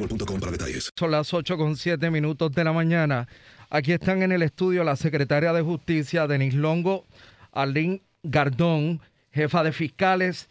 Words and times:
boostmobile.com 0.00 0.40
para 0.40 0.52
detalles. 0.52 0.90
Son 0.96 1.10
las 1.10 1.32
8 1.32 1.56
con 1.56 1.76
7 1.76 2.10
minutos 2.10 2.52
de 2.52 2.64
la 2.64 2.72
mañana. 2.72 3.28
Aquí 3.68 3.92
están 3.92 4.22
en 4.22 4.32
el 4.32 4.42
estudio 4.42 4.82
la 4.84 4.96
secretaria 4.96 5.52
de 5.52 5.62
Justicia, 5.62 6.26
Denis 6.26 6.54
Longo, 6.54 7.04
Arlene 7.52 8.02
Gardón, 8.22 9.00
jefa 9.32 9.62
de 9.62 9.72
fiscales, 9.72 10.48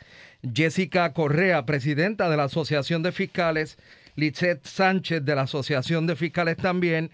Jessica 0.53 1.11
Correa, 1.13 1.65
presidenta 1.65 2.29
de 2.29 2.37
la 2.37 2.45
Asociación 2.45 3.03
de 3.03 3.11
Fiscales, 3.11 3.77
Lizeth 4.15 4.65
Sánchez 4.65 5.25
de 5.25 5.35
la 5.35 5.43
Asociación 5.43 6.07
de 6.07 6.15
Fiscales 6.15 6.57
también, 6.57 7.11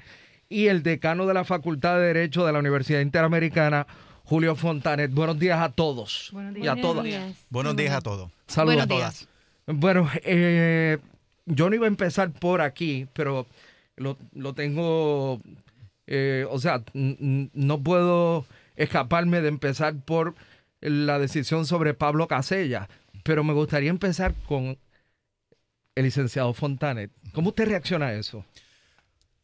y 0.48 0.68
el 0.68 0.84
decano 0.84 1.26
de 1.26 1.34
la 1.34 1.44
Facultad 1.44 1.96
de 1.96 2.14
Derecho 2.14 2.46
de 2.46 2.54
la 2.54 2.60
Universidad 2.60 3.02
Interamericana, 3.02 3.88
Julio 4.24 4.56
Fontanet. 4.56 5.12
Buenos 5.12 5.40
días 5.40 5.60
a 5.60 5.70
todos 5.70 6.32
y 6.56 6.68
a 6.68 6.76
todas. 6.76 7.06
Buenos 7.50 7.76
días 7.76 7.94
a 7.94 8.02
todos. 8.02 8.32
Saludos 8.48 8.76
Buenos 8.76 8.86
a 8.86 8.88
todas. 8.88 9.28
Bueno, 9.68 10.10
eh, 10.24 11.00
yo 11.46 11.70
no 11.70 11.76
iba 11.76 11.86
a 11.86 11.88
empezar 11.88 12.32
por 12.32 12.62
aquí, 12.62 13.08
pero 13.14 13.46
lo, 13.96 14.18
lo 14.34 14.54
tengo, 14.54 15.42
eh, 16.08 16.46
o 16.50 16.60
sea, 16.60 16.84
no 16.94 17.84
puedo 17.84 18.46
escaparme 18.76 19.42
de 19.42 19.50
empezar 19.50 19.96
por 19.96 20.36
la 20.82 21.20
decisión 21.20 21.66
sobre 21.66 21.94
Pablo 21.94 22.28
Casella, 22.28 22.90
pero 23.24 23.44
me 23.44 23.54
gustaría 23.54 23.90
empezar 23.90 24.34
con 24.48 24.78
el 25.96 26.04
licenciado 26.04 26.54
Fontanet. 26.54 27.12
¿Cómo 27.34 27.50
usted 27.50 27.68
reacciona 27.68 28.08
a 28.08 28.14
eso? 28.14 28.46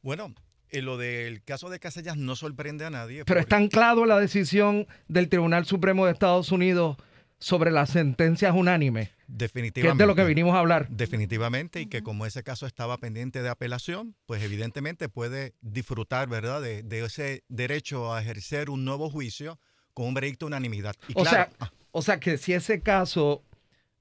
Bueno, 0.02 0.34
eh, 0.70 0.82
lo 0.82 0.98
del 0.98 1.44
caso 1.44 1.70
de 1.70 1.80
Casellas 1.80 2.18
no 2.18 2.36
sorprende 2.36 2.86
a 2.86 2.90
nadie. 2.90 3.26
Pero 3.26 3.40
está 3.40 3.58
anclado 3.58 4.04
en 4.04 4.10
la 4.10 4.20
decisión 4.20 4.88
del 5.08 5.30
Tribunal 5.30 5.66
Supremo 5.66 6.06
de 6.06 6.12
Estados 6.12 6.52
Unidos 6.52 6.98
sobre 7.42 7.72
las 7.72 7.90
sentencias 7.90 8.54
unánimes, 8.56 9.10
que 9.10 9.16
Definitivamente. 9.28 10.04
es 10.04 10.08
de 10.08 10.08
lo 10.08 10.16
que 10.16 10.24
vinimos 10.24 10.54
a 10.56 10.60
hablar. 10.60 10.88
Definitivamente, 10.90 11.82
y 11.82 11.88
que 11.88 12.04
como 12.04 12.26
ese 12.26 12.44
caso 12.44 12.66
estaba 12.68 12.98
pendiente 13.00 13.42
de 13.42 13.50
apelación, 13.50 14.16
pues 14.28 14.42
evidentemente 14.44 15.10
puede 15.10 15.54
disfrutar, 15.62 16.30
¿verdad?, 16.30 16.62
de, 16.62 16.84
de 16.84 17.04
ese 17.04 17.44
derecho 17.50 18.14
a 18.14 18.22
ejercer 18.22 18.70
un 18.70 18.86
nuevo 18.86 19.10
juicio 19.10 19.60
con 19.94 20.06
un 20.06 20.14
veredicto 20.14 20.46
de 20.46 20.52
unanimidad. 20.52 20.96
Y 21.08 21.14
O 21.16 21.24
claro, 21.24 21.50
sea, 21.60 21.72
o 21.92 22.02
sea 22.02 22.20
que 22.20 22.38
si 22.38 22.54
ese 22.54 22.80
caso 22.82 23.44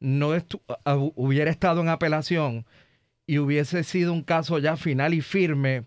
no 0.00 0.36
estu- 0.36 0.60
hubiera 1.16 1.50
estado 1.50 1.80
en 1.80 1.88
apelación 1.88 2.66
y 3.26 3.38
hubiese 3.38 3.84
sido 3.84 4.12
un 4.12 4.22
caso 4.22 4.58
ya 4.58 4.76
final 4.76 5.14
y 5.14 5.22
firme, 5.22 5.84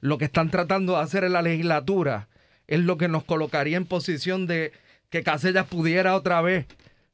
lo 0.00 0.16
que 0.18 0.24
están 0.24 0.50
tratando 0.50 0.94
de 0.96 1.02
hacer 1.02 1.24
en 1.24 1.34
la 1.34 1.42
legislatura 1.42 2.28
es 2.66 2.80
lo 2.80 2.96
que 2.96 3.08
nos 3.08 3.24
colocaría 3.24 3.76
en 3.76 3.84
posición 3.86 4.46
de 4.46 4.72
que 5.10 5.22
Casellas 5.22 5.66
pudiera 5.66 6.14
otra 6.16 6.40
vez 6.42 6.66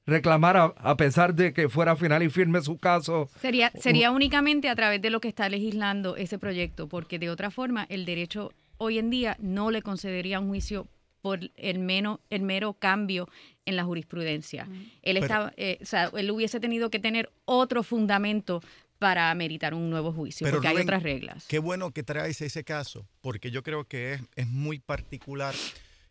reclamar 0.07 0.57
a, 0.57 0.65
a 0.77 0.97
pesar 0.97 1.35
de 1.35 1.53
que 1.53 1.69
fuera 1.69 1.97
final 1.97 2.23
y 2.23 2.31
firme 2.31 2.61
su 2.63 2.79
caso. 2.79 3.29
Sería, 3.41 3.71
sería 3.79 4.11
únicamente 4.11 4.69
a 4.69 4.75
través 4.75 5.01
de 5.01 5.11
lo 5.11 5.21
que 5.21 5.29
está 5.29 5.49
legislando 5.49 6.17
ese 6.17 6.39
proyecto, 6.39 6.89
porque 6.89 7.19
de 7.19 7.31
otra 7.31 7.51
forma 7.51 7.87
el 7.89 8.05
derecho 8.05 8.53
hoy 8.79 8.99
en 8.99 9.11
día 9.11 9.37
no 9.41 9.71
le 9.71 9.83
concedería 9.83 10.41
un 10.41 10.49
juicio 10.49 10.89
por 11.21 11.39
el, 11.55 11.79
meno, 11.79 12.21
el 12.31 12.43
mero 12.43 12.73
cambio 12.75 13.29
en 13.65 13.77
la 13.77 13.85
jurisprudencia. 13.85 14.65
Él, 15.03 15.15
Pero- 15.15 15.17
estaba, 15.21 15.53
eh, 15.57 15.79
o 15.81 15.87
sea, 15.87 16.11
él 16.17 16.31
hubiese 16.33 16.59
tenido 16.59 16.91
que 16.91 16.99
tener 16.99 17.31
otro 17.45 17.85
fundamento 17.85 18.61
para 18.99 19.31
ameritar 19.31 19.75
un 19.75 19.89
nuevo 19.89 20.13
juicio, 20.13 20.45
Pero, 20.45 20.57
porque 20.57 20.69
hay 20.69 20.77
otras 20.79 21.03
reglas. 21.03 21.47
Qué 21.49 21.59
bueno 21.61 21.93
que 21.93 22.03
traes 22.03 22.41
ese 22.41 22.65
caso, 22.65 23.07
porque 23.21 23.51
yo 23.53 23.63
creo 23.63 23.85
que 23.85 24.15
es, 24.15 24.23
es 24.37 24.47
muy 24.49 24.79
particular, 24.81 25.55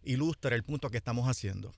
ilustra 0.04 0.56
el 0.56 0.64
punto 0.64 0.90
que 0.90 0.98
estamos 0.98 1.28
haciendo. 1.28 1.74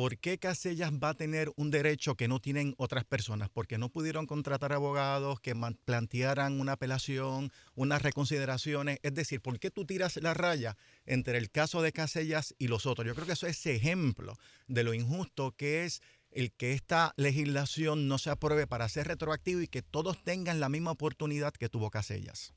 ¿Por 0.00 0.16
qué 0.16 0.38
Casellas 0.38 0.92
va 0.92 1.10
a 1.10 1.14
tener 1.14 1.52
un 1.56 1.70
derecho 1.70 2.14
que 2.14 2.26
no 2.26 2.40
tienen 2.40 2.74
otras 2.78 3.04
personas? 3.04 3.50
Porque 3.50 3.76
no 3.76 3.90
pudieron 3.90 4.26
contratar 4.26 4.72
abogados 4.72 5.40
que 5.40 5.54
plantearan 5.84 6.58
una 6.58 6.72
apelación, 6.72 7.52
unas 7.74 8.00
reconsideraciones. 8.00 8.98
Es 9.02 9.12
decir, 9.12 9.42
¿por 9.42 9.58
qué 9.60 9.70
tú 9.70 9.84
tiras 9.84 10.16
la 10.16 10.32
raya 10.32 10.78
entre 11.04 11.36
el 11.36 11.50
caso 11.50 11.82
de 11.82 11.92
Casellas 11.92 12.54
y 12.56 12.68
los 12.68 12.86
otros? 12.86 13.06
Yo 13.06 13.14
creo 13.14 13.26
que 13.26 13.34
eso 13.34 13.46
es 13.46 13.66
ejemplo 13.66 14.38
de 14.68 14.84
lo 14.84 14.94
injusto 14.94 15.52
que 15.54 15.84
es 15.84 16.00
el 16.30 16.50
que 16.50 16.72
esta 16.72 17.12
legislación 17.18 18.08
no 18.08 18.16
se 18.16 18.30
apruebe 18.30 18.66
para 18.66 18.88
ser 18.88 19.06
retroactivo 19.06 19.60
y 19.60 19.68
que 19.68 19.82
todos 19.82 20.24
tengan 20.24 20.60
la 20.60 20.70
misma 20.70 20.92
oportunidad 20.92 21.52
que 21.52 21.68
tuvo 21.68 21.90
Casellas. 21.90 22.54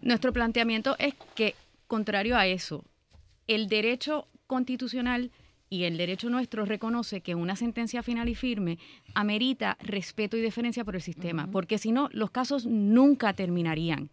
Nuestro 0.00 0.32
planteamiento 0.32 0.94
es 1.00 1.14
que, 1.34 1.56
contrario 1.88 2.36
a 2.36 2.46
eso, 2.46 2.84
el 3.48 3.68
derecho 3.68 4.28
constitucional 4.46 5.32
y 5.74 5.82
el 5.82 5.96
derecho 5.96 6.30
nuestro 6.30 6.64
reconoce 6.64 7.20
que 7.20 7.34
una 7.34 7.56
sentencia 7.56 8.04
final 8.04 8.28
y 8.28 8.36
firme 8.36 8.78
amerita 9.14 9.76
respeto 9.80 10.36
y 10.36 10.40
deferencia 10.40 10.84
por 10.84 10.94
el 10.94 11.02
sistema, 11.02 11.48
porque 11.50 11.78
si 11.78 11.90
no, 11.90 12.08
los 12.12 12.30
casos 12.30 12.64
nunca 12.64 13.32
terminarían. 13.32 14.08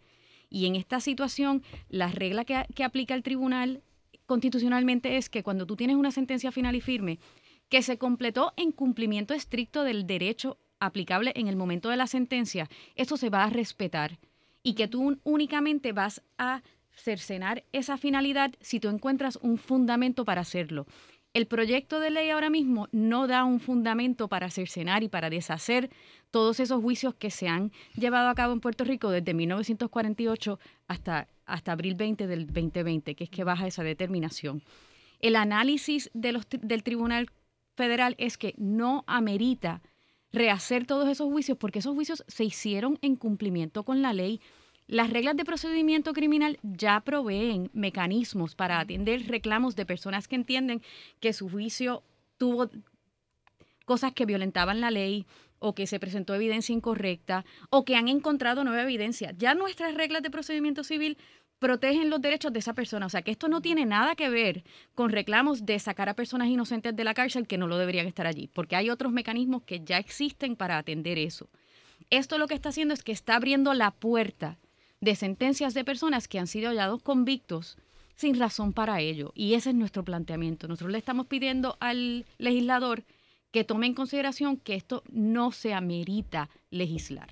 Y 0.49 0.65
en 0.65 0.75
esta 0.75 0.99
situación, 0.99 1.61
la 1.87 2.07
regla 2.07 2.45
que, 2.45 2.65
que 2.73 2.83
aplica 2.83 3.13
el 3.13 3.21
tribunal 3.21 3.83
constitucionalmente 4.25 5.17
es 5.17 5.29
que 5.29 5.43
cuando 5.43 5.67
tú 5.67 5.75
tienes 5.75 5.97
una 5.97 6.09
sentencia 6.09 6.51
final 6.51 6.75
y 6.75 6.81
firme 6.81 7.19
que 7.69 7.83
se 7.83 7.99
completó 7.99 8.53
en 8.57 8.71
cumplimiento 8.71 9.35
estricto 9.35 9.83
del 9.83 10.07
derecho 10.07 10.57
aplicable 10.79 11.31
en 11.35 11.47
el 11.47 11.57
momento 11.57 11.89
de 11.89 11.97
la 11.97 12.07
sentencia, 12.07 12.69
esto 12.95 13.17
se 13.17 13.29
va 13.29 13.43
a 13.43 13.51
respetar 13.51 14.17
y 14.63 14.73
que 14.73 14.87
tú 14.87 15.19
únicamente 15.23 15.91
vas 15.91 16.23
a 16.39 16.63
cercenar 16.91 17.63
esa 17.71 17.97
finalidad 17.97 18.51
si 18.61 18.79
tú 18.79 18.89
encuentras 18.89 19.37
un 19.43 19.59
fundamento 19.59 20.25
para 20.25 20.41
hacerlo. 20.41 20.87
El 21.33 21.47
proyecto 21.47 22.01
de 22.01 22.09
ley 22.09 22.29
ahora 22.29 22.49
mismo 22.49 22.89
no 22.91 23.25
da 23.25 23.45
un 23.45 23.61
fundamento 23.61 24.27
para 24.27 24.49
cercenar 24.49 25.01
y 25.01 25.07
para 25.07 25.29
deshacer 25.29 25.89
todos 26.29 26.59
esos 26.59 26.81
juicios 26.81 27.15
que 27.15 27.31
se 27.31 27.47
han 27.47 27.71
llevado 27.95 28.27
a 28.27 28.35
cabo 28.35 28.51
en 28.51 28.59
Puerto 28.59 28.83
Rico 28.83 29.09
desde 29.09 29.33
1948 29.33 30.59
hasta, 30.87 31.29
hasta 31.45 31.71
abril 31.71 31.95
20 31.95 32.27
del 32.27 32.47
2020, 32.47 33.15
que 33.15 33.23
es 33.23 33.29
que 33.29 33.45
baja 33.45 33.65
esa 33.65 33.83
determinación. 33.83 34.61
El 35.19 35.37
análisis 35.37 36.09
del 36.13 36.83
Tribunal 36.83 37.29
Federal 37.75 38.15
es 38.17 38.37
que 38.37 38.53
no 38.57 39.05
amerita 39.07 39.81
rehacer 40.33 40.85
todos 40.85 41.07
esos 41.07 41.29
juicios 41.29 41.57
porque 41.57 41.79
esos 41.79 41.93
juicios 41.93 42.25
se 42.27 42.43
hicieron 42.43 42.97
en 43.01 43.15
cumplimiento 43.15 43.83
con 43.83 44.01
la 44.01 44.11
ley. 44.11 44.41
Las 44.87 45.09
reglas 45.09 45.37
de 45.37 45.45
procedimiento 45.45 46.13
criminal 46.13 46.59
ya 46.63 46.99
proveen 46.99 47.69
mecanismos 47.73 48.55
para 48.55 48.79
atender 48.79 49.27
reclamos 49.27 49.75
de 49.75 49.85
personas 49.85 50.27
que 50.27 50.35
entienden 50.35 50.81
que 51.19 51.33
su 51.33 51.49
juicio 51.49 52.03
tuvo 52.37 52.69
cosas 53.85 54.13
que 54.13 54.25
violentaban 54.25 54.81
la 54.81 54.91
ley 54.91 55.25
o 55.59 55.75
que 55.75 55.87
se 55.87 55.99
presentó 55.99 56.33
evidencia 56.33 56.73
incorrecta 56.73 57.45
o 57.69 57.85
que 57.85 57.95
han 57.95 58.07
encontrado 58.07 58.63
nueva 58.63 58.83
evidencia. 58.83 59.33
Ya 59.37 59.53
nuestras 59.53 59.93
reglas 59.93 60.23
de 60.23 60.31
procedimiento 60.31 60.83
civil 60.83 61.17
protegen 61.59 62.09
los 62.09 62.19
derechos 62.19 62.51
de 62.51 62.57
esa 62.57 62.73
persona. 62.73 63.05
O 63.05 63.09
sea, 63.09 63.21
que 63.21 63.29
esto 63.29 63.47
no 63.47 63.61
tiene 63.61 63.85
nada 63.85 64.15
que 64.15 64.29
ver 64.29 64.63
con 64.95 65.11
reclamos 65.11 65.63
de 65.63 65.77
sacar 65.77 66.09
a 66.09 66.15
personas 66.15 66.47
inocentes 66.47 66.95
de 66.95 67.03
la 67.03 67.13
cárcel 67.13 67.45
que 67.45 67.59
no 67.59 67.67
lo 67.67 67.77
deberían 67.77 68.07
estar 68.07 68.25
allí, 68.25 68.47
porque 68.47 68.75
hay 68.75 68.89
otros 68.89 69.11
mecanismos 69.11 69.61
que 69.61 69.81
ya 69.81 69.99
existen 69.99 70.55
para 70.55 70.79
atender 70.79 71.19
eso. 71.19 71.49
Esto 72.09 72.39
lo 72.39 72.47
que 72.47 72.55
está 72.55 72.69
haciendo 72.69 72.95
es 72.95 73.03
que 73.03 73.11
está 73.11 73.35
abriendo 73.35 73.75
la 73.75 73.91
puerta 73.91 74.57
de 75.01 75.15
sentencias 75.15 75.73
de 75.73 75.83
personas 75.83 76.27
que 76.27 76.39
han 76.39 76.47
sido 76.47 76.69
hallados 76.69 77.01
convictos 77.01 77.77
sin 78.15 78.39
razón 78.39 78.71
para 78.71 79.01
ello. 79.01 79.31
Y 79.35 79.55
ese 79.55 79.71
es 79.71 79.75
nuestro 79.75 80.05
planteamiento. 80.05 80.67
Nosotros 80.67 80.91
le 80.91 80.99
estamos 80.99 81.25
pidiendo 81.25 81.75
al 81.79 82.25
legislador 82.37 83.03
que 83.51 83.63
tome 83.63 83.87
en 83.87 83.95
consideración 83.95 84.57
que 84.57 84.75
esto 84.75 85.03
no 85.11 85.51
se 85.51 85.73
amerita 85.73 86.49
legislar. 86.69 87.29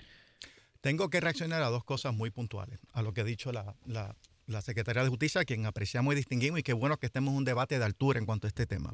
Tengo 0.82 1.10
que 1.10 1.20
reaccionar 1.20 1.62
a 1.62 1.70
dos 1.70 1.84
cosas 1.84 2.14
muy 2.14 2.32
puntuales, 2.32 2.80
a 2.92 3.02
lo 3.02 3.14
que 3.14 3.22
ha 3.22 3.26
dicho 3.26 3.52
la, 3.52 3.76
la, 3.86 4.16
Secretaría 4.62 5.04
de 5.04 5.10
Justicia, 5.10 5.42
a 5.42 5.46
quien 5.46 5.66
apreciamos 5.66 6.14
y 6.14 6.18
distinguimos, 6.18 6.60
y 6.60 6.64
qué 6.64 6.74
bueno 6.74 6.98
que 6.98 7.06
estemos 7.06 7.32
en 7.32 7.38
un 7.38 7.46
debate 7.46 7.78
de 7.78 7.86
altura 7.86 8.18
en 8.18 8.26
cuanto 8.26 8.48
a 8.48 8.50
este 8.50 8.66
tema. 8.66 8.94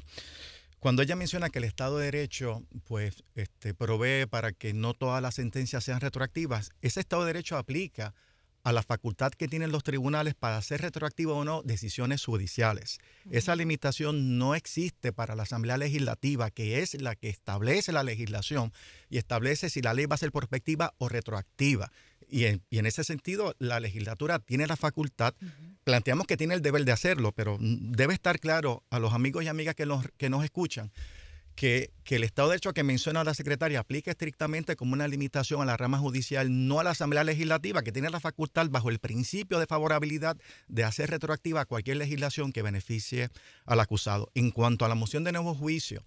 Cuando 0.80 1.02
ella 1.02 1.16
menciona 1.16 1.48
que 1.48 1.58
el 1.58 1.64
Estado 1.64 1.98
de 1.98 2.06
Derecho 2.06 2.62
pues, 2.84 3.24
este, 3.34 3.72
provee 3.72 4.26
para 4.26 4.52
que 4.52 4.74
no 4.74 4.92
todas 4.92 5.22
las 5.22 5.36
sentencias 5.36 5.82
sean 5.82 6.00
retroactivas, 6.00 6.70
ese 6.82 7.00
Estado 7.00 7.22
de 7.22 7.32
Derecho 7.32 7.56
aplica 7.56 8.14
a 8.66 8.72
la 8.72 8.82
facultad 8.82 9.30
que 9.30 9.46
tienen 9.46 9.70
los 9.70 9.84
tribunales 9.84 10.34
para 10.34 10.56
hacer 10.56 10.80
retroactivas 10.80 11.36
o 11.36 11.44
no 11.44 11.62
decisiones 11.62 12.24
judiciales. 12.24 12.98
Esa 13.30 13.54
limitación 13.54 14.38
no 14.38 14.56
existe 14.56 15.12
para 15.12 15.36
la 15.36 15.44
Asamblea 15.44 15.78
Legislativa, 15.78 16.50
que 16.50 16.82
es 16.82 17.00
la 17.00 17.14
que 17.14 17.28
establece 17.28 17.92
la 17.92 18.02
legislación 18.02 18.72
y 19.08 19.18
establece 19.18 19.70
si 19.70 19.82
la 19.82 19.94
ley 19.94 20.06
va 20.06 20.16
a 20.16 20.18
ser 20.18 20.32
prospectiva 20.32 20.94
o 20.98 21.08
retroactiva. 21.08 21.92
Y 22.28 22.46
en, 22.46 22.60
ese 22.70 23.04
sentido, 23.04 23.54
la 23.60 23.78
legislatura 23.78 24.40
tiene 24.40 24.66
la 24.66 24.74
facultad, 24.74 25.34
planteamos 25.84 26.26
que 26.26 26.36
tiene 26.36 26.54
el 26.54 26.60
deber 26.60 26.84
de 26.84 26.90
hacerlo, 26.90 27.30
pero 27.30 27.58
debe 27.60 28.14
estar 28.14 28.40
claro 28.40 28.82
a 28.90 28.98
los 28.98 29.12
amigos 29.12 29.44
y 29.44 29.46
amigas 29.46 29.76
que 29.76 29.86
que 30.16 30.28
nos 30.28 30.44
escuchan 30.44 30.90
que, 31.56 31.90
el 32.10 32.22
Estado 32.22 32.48
de 32.48 32.52
Derecho 32.52 32.72
que 32.72 32.84
menciona 32.84 33.24
la 33.24 33.34
secretaria 33.34 33.80
aplique 33.80 34.10
estrictamente 34.10 34.76
como 34.76 34.92
una 34.92 35.08
limitación 35.08 35.60
a 35.60 35.64
la 35.64 35.76
rama 35.76 35.98
judicial, 35.98 36.68
no 36.68 36.78
a 36.78 36.84
la 36.84 36.90
Asamblea 36.90 37.24
Legislativa, 37.24 37.82
que 37.82 37.90
tiene 37.90 38.10
la 38.10 38.20
facultad 38.20 38.68
bajo 38.70 38.90
el 38.90 39.00
principio 39.00 39.58
de 39.58 39.66
favorabilidad 39.66 40.36
de 40.68 40.84
hacer 40.84 41.10
retroactiva 41.10 41.64
cualquier 41.64 41.96
legislación 41.96 42.52
que 42.52 42.62
beneficie 42.62 43.30
al 43.64 43.80
acusado. 43.80 44.30
En 44.34 44.50
cuanto 44.50 44.84
a 44.84 44.88
la 44.88 44.94
moción 44.94 45.24
de 45.24 45.32
nuevo 45.32 45.54
juicio 45.54 46.04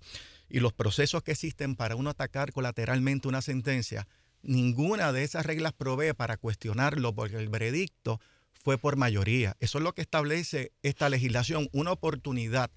y 0.47 0.61
los 0.61 0.71
procesos 0.71 1.23
que 1.23 1.31
existen 1.31 1.75
para 1.75 1.95
uno 1.95 2.11
atacar 2.11 2.53
colateralmente 2.53 3.27
una 3.27 3.41
sentencia, 3.41 4.07
ninguna 4.41 5.11
de 5.11 5.23
esas 5.23 5.45
reglas 5.45 5.73
provee 5.73 6.13
para 6.13 6.37
cuestionarlo 6.37 7.13
porque 7.13 7.37
el 7.37 7.49
veredicto 7.49 8.21
fue 8.63 8.77
por 8.77 8.95
mayoría. 8.95 9.57
Eso 9.59 9.79
es 9.79 9.83
lo 9.83 9.93
que 9.93 10.01
establece 10.01 10.71
esta 10.83 11.09
legislación, 11.09 11.69
una 11.73 11.91
oportunidad 11.91 12.71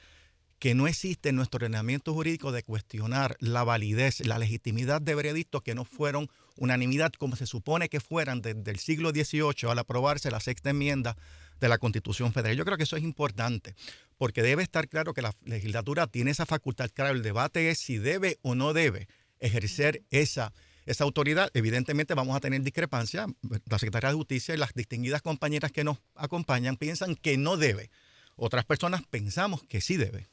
que 0.63 0.77
no 0.77 0.87
existe 0.87 1.31
en 1.31 1.35
nuestro 1.35 1.57
ordenamiento 1.57 2.15
jurídico 2.15 2.53
de 2.53 2.63
cuestionar 2.63 3.37
la 3.41 3.65
validez, 3.65 4.25
la 4.25 4.39
legitimidad 4.39 5.03
de 5.03 5.17
veredictos 5.17 5.61
que 5.63 5.75
no 5.75 5.85
fueron 5.85 6.31
unanimidad 6.57 7.13
como 7.15 7.35
se 7.35 7.47
supone 7.47 7.89
que 7.89 7.99
fueran 7.99 8.43
desde 8.43 8.71
el 8.71 8.79
siglo 8.79 9.11
XVIII 9.11 9.69
al 9.69 9.81
aprobarse 9.81 10.31
la 10.31 10.39
sexta 10.39 10.71
enmienda 10.71 11.17
de 11.59 11.69
la 11.69 11.79
Constitución 11.79 12.33
Federal. 12.33 12.57
Yo 12.57 12.65
creo 12.65 12.77
que 12.77 12.85
eso 12.85 12.97
es 12.97 13.03
importante, 13.03 13.75
porque 14.19 14.41
debe 14.41 14.63
estar 14.63 14.89
claro 14.89 15.15
que 15.15 15.23
la 15.23 15.35
legislatura 15.43 16.07
tiene 16.07 16.31
esa 16.31 16.47
facultad. 16.47 16.91
Claro, 16.95 17.13
el 17.13 17.25
debate 17.25 17.69
es 17.69 17.79
si 17.79 17.99
debe 17.99 18.39
o 18.43 18.55
no 18.55 18.73
debe 18.73 19.09
ejercer 19.41 20.05
esa, 20.11 20.53
esa 20.87 21.03
autoridad. 21.03 21.51
Evidentemente 21.55 22.15
vamos 22.15 22.37
a 22.37 22.41
tener 22.41 22.63
discrepancia. 22.63 23.27
La 23.69 23.81
Secretaría 23.81 24.11
de 24.11 24.15
Justicia 24.15 24.55
y 24.55 24.59
las 24.59 24.75
distinguidas 24.75 25.23
compañeras 25.23 25.73
que 25.73 25.83
nos 25.83 25.99
acompañan 26.15 26.77
piensan 26.77 27.17
que 27.17 27.37
no 27.37 27.57
debe. 27.57 27.91
Otras 28.37 28.65
personas 28.65 29.03
pensamos 29.11 29.65
que 29.65 29.81
sí 29.81 29.97
debe. 29.97 30.29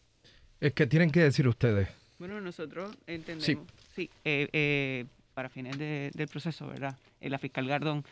Es 0.59 0.73
que 0.73 0.87
tienen 0.87 1.11
que 1.11 1.21
decir 1.21 1.47
ustedes. 1.47 1.87
Bueno, 2.17 2.41
nosotros 2.41 2.95
entendemos, 3.07 3.65
sí, 3.95 4.09
eh, 4.25 4.49
eh, 4.51 5.05
para 5.33 5.47
fines 5.47 5.77
del 5.77 6.27
proceso, 6.27 6.67
¿verdad? 6.67 6.97
Eh, 7.21 7.29
la 7.29 7.37
fiscal 7.37 7.65
Gardón, 7.65 8.03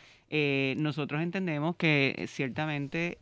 nosotros 0.76 1.22
entendemos 1.22 1.76
que 1.76 2.26
ciertamente 2.28 3.18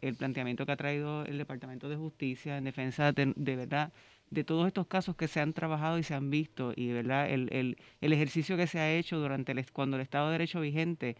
el 0.00 0.14
planteamiento 0.16 0.64
que 0.64 0.72
ha 0.72 0.76
traído 0.76 1.24
el 1.24 1.36
Departamento 1.38 1.88
de 1.88 1.96
Justicia 1.96 2.56
en 2.56 2.64
defensa 2.64 3.12
de, 3.12 3.56
verdad 3.56 3.92
de 4.30 4.44
todos 4.44 4.66
estos 4.66 4.86
casos 4.86 5.16
que 5.16 5.28
se 5.28 5.40
han 5.40 5.52
trabajado 5.52 5.98
y 5.98 6.02
se 6.02 6.14
han 6.14 6.30
visto 6.30 6.72
y 6.74 6.92
verdad 6.92 7.28
el, 7.28 7.48
el, 7.52 7.76
el 8.00 8.12
ejercicio 8.14 8.56
que 8.56 8.66
se 8.66 8.78
ha 8.80 8.90
hecho 8.94 9.18
durante 9.18 9.52
el, 9.52 9.70
cuando 9.70 9.96
el 9.96 10.02
Estado 10.02 10.26
de 10.26 10.32
Derecho 10.32 10.60
vigente 10.60 11.16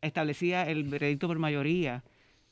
establecía 0.00 0.68
el 0.68 0.82
veredicto 0.84 1.28
por 1.28 1.38
mayoría 1.38 2.02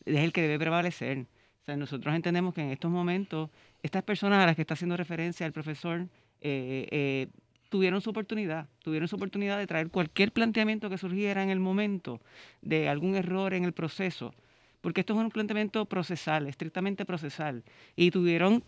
es 0.04 0.16
el 0.16 0.32
que 0.32 0.42
debe 0.42 0.58
prevalecer. 0.58 1.26
O 1.62 1.64
sea, 1.64 1.76
nosotros 1.76 2.14
entendemos 2.14 2.54
que 2.54 2.62
en 2.62 2.70
estos 2.70 2.90
momentos 2.90 3.50
estas 3.82 4.02
personas 4.02 4.42
a 4.42 4.46
las 4.46 4.56
que 4.56 4.62
está 4.62 4.74
haciendo 4.74 4.96
referencia 4.96 5.46
el 5.46 5.52
profesor 5.52 6.08
eh, 6.40 6.86
eh, 6.90 7.28
tuvieron 7.68 8.00
su 8.00 8.10
oportunidad, 8.10 8.66
tuvieron 8.82 9.08
su 9.08 9.16
oportunidad 9.16 9.58
de 9.58 9.66
traer 9.66 9.90
cualquier 9.90 10.32
planteamiento 10.32 10.90
que 10.90 10.98
surgiera 10.98 11.42
en 11.42 11.50
el 11.50 11.60
momento 11.60 12.20
de 12.62 12.88
algún 12.88 13.14
error 13.14 13.54
en 13.54 13.64
el 13.64 13.72
proceso, 13.72 14.34
porque 14.80 15.00
esto 15.00 15.14
es 15.14 15.20
un 15.20 15.30
planteamiento 15.30 15.84
procesal, 15.86 16.46
estrictamente 16.46 17.04
procesal, 17.04 17.64
y 17.96 18.10
tuvieron 18.10 18.64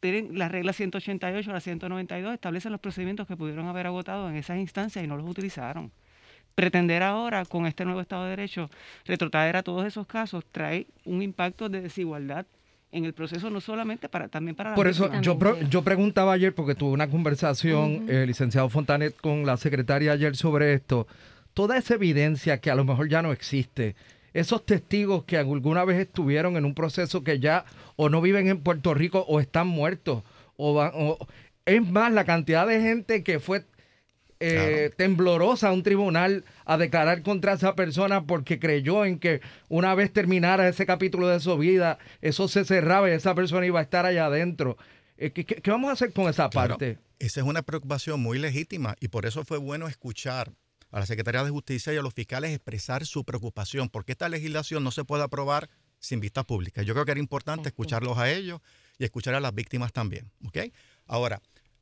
tienen 0.00 0.38
las 0.38 0.52
reglas 0.52 0.76
188 0.76 1.50
a 1.50 1.54
la 1.54 1.60
192 1.60 2.34
establecen 2.34 2.70
los 2.70 2.80
procedimientos 2.80 3.26
que 3.26 3.36
pudieron 3.36 3.66
haber 3.66 3.86
agotado 3.86 4.28
en 4.28 4.36
esas 4.36 4.58
instancias 4.58 5.02
y 5.02 5.08
no 5.08 5.16
los 5.16 5.28
utilizaron. 5.28 5.90
Pretender 6.54 7.02
ahora, 7.02 7.44
con 7.46 7.66
este 7.66 7.84
nuevo 7.84 8.00
Estado 8.00 8.24
de 8.24 8.30
Derecho, 8.30 8.70
retrotraer 9.04 9.56
a 9.56 9.62
todos 9.62 9.86
esos 9.86 10.06
casos 10.06 10.44
trae 10.52 10.86
un 11.04 11.22
impacto 11.22 11.68
de 11.68 11.80
desigualdad 11.80 12.46
en 12.96 13.04
el 13.04 13.12
proceso 13.12 13.50
no 13.50 13.60
solamente 13.60 14.08
para 14.08 14.28
también 14.28 14.56
para 14.56 14.74
por 14.74 14.88
eso 14.88 15.10
yo 15.20 15.38
yo 15.68 15.82
preguntaba 15.82 16.32
ayer 16.32 16.54
porque 16.54 16.74
tuve 16.74 16.92
una 16.92 17.08
conversación 17.08 18.06
el 18.08 18.26
licenciado 18.26 18.68
Fontanet 18.70 19.14
con 19.16 19.44
la 19.44 19.56
secretaria 19.56 20.12
ayer 20.12 20.34
sobre 20.34 20.72
esto. 20.72 21.06
Toda 21.52 21.76
esa 21.76 21.94
evidencia 21.94 22.58
que 22.58 22.70
a 22.70 22.74
lo 22.74 22.84
mejor 22.84 23.08
ya 23.08 23.22
no 23.22 23.32
existe 23.32 23.94
esos 24.32 24.64
testigos 24.66 25.24
que 25.24 25.38
alguna 25.38 25.84
vez 25.84 25.98
estuvieron 25.98 26.56
en 26.56 26.64
un 26.64 26.74
proceso 26.74 27.24
que 27.24 27.38
ya 27.38 27.64
o 27.96 28.08
no 28.08 28.20
viven 28.20 28.48
en 28.48 28.60
Puerto 28.60 28.92
Rico 28.92 29.24
o 29.28 29.40
están 29.40 29.66
muertos 29.66 30.22
o, 30.56 30.78
o 30.80 31.18
es 31.64 31.86
más 31.86 32.12
la 32.12 32.24
cantidad 32.24 32.66
de 32.66 32.80
gente 32.80 33.22
que 33.22 33.40
fue 33.40 33.64
eh, 34.40 34.90
temblorosa 34.96 35.68
a 35.68 35.72
un 35.72 35.82
tribunal 35.82 36.44
a 36.64 36.76
declarar 36.76 37.22
contra 37.22 37.54
esa 37.54 37.74
persona 37.74 38.24
porque 38.24 38.58
creyó 38.58 39.04
en 39.04 39.18
que 39.18 39.40
una 39.68 39.94
vez 39.94 40.12
terminara 40.12 40.68
ese 40.68 40.86
capítulo 40.86 41.28
de 41.28 41.40
su 41.40 41.56
vida, 41.56 41.98
eso 42.20 42.48
se 42.48 42.64
cerraba 42.64 43.08
y 43.08 43.12
esa 43.12 43.34
persona 43.34 43.66
iba 43.66 43.80
a 43.80 43.82
estar 43.82 44.04
allá 44.04 44.26
adentro. 44.26 44.76
Eh, 45.16 45.30
¿qué, 45.30 45.70
vamos 45.70 45.90
a 45.90 45.94
hacer 45.94 46.12
con 46.12 46.28
esa 46.28 46.50
parte? 46.50 46.98
Esa 47.18 47.40
es 47.40 47.46
una 47.46 47.62
preocupación 47.62 48.20
muy 48.20 48.38
legítima 48.38 48.94
y 49.00 49.08
por 49.08 49.24
eso 49.24 49.44
fue 49.44 49.58
bueno 49.58 49.88
escuchar 49.88 50.52
a 50.90 51.00
la 51.00 51.06
Secretaría 51.06 51.42
de 51.42 51.50
Justicia 51.50 51.92
y 51.92 51.96
a 51.96 52.02
los 52.02 52.14
fiscales 52.14 52.50
expresar 52.50 53.06
su 53.06 53.24
preocupación, 53.24 53.88
porque 53.88 54.12
esta 54.12 54.28
legislación 54.28 54.84
no 54.84 54.90
se 54.90 55.04
puede 55.04 55.24
aprobar 55.24 55.68
sin 55.98 56.20
vista 56.20 56.44
pública. 56.44 56.82
Yo 56.82 56.94
creo 56.94 57.04
que 57.04 57.12
era 57.12 57.20
importante 57.20 57.68
escucharlos 57.68 58.18
a 58.18 58.30
ellos 58.30 58.60
y 58.98 59.04
escuchar 59.04 59.34
a 59.34 59.40
las 59.40 59.54
víctimas 59.54 59.92
también. 59.92 60.30
Ahora, 61.06 61.40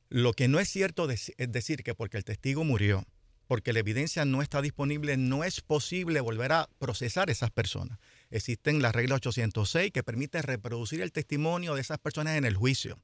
lo 0.09 0.33
que 0.33 0.49
no 0.49 0.61
es 0.61 0.69
cierto 0.69 1.09
es 1.11 1.33
decir 1.37 1.83
que 1.83 1.95
porque 1.95 2.17
el 2.17 2.25
testigo 2.25 2.65
murió, 2.65 3.05
porque 3.47 3.73
la 3.73 3.81
evidencia 3.81 4.25
no 4.25 4.43
está 4.43 4.63
disponible, 4.63 5.17
no 5.17 5.45
es 5.45 5.61
posible 5.61 6.21
volver 6.21 6.53
a 6.53 6.69
procesar 6.79 7.31
esas 7.31 7.51
personas. 7.51 7.99
Existen 8.31 8.83
las 8.83 8.95
reglas 8.95 9.19
806 9.19 9.93
que 9.93 10.03
permite 10.03 10.41
reproducir 10.43 11.01
el 11.03 11.13
testimonio 11.13 11.75
de 11.75 11.81
esas 11.81 11.99
personas 11.99 12.37
en 12.37 12.45
el 12.45 12.57
juicio. 12.57 12.99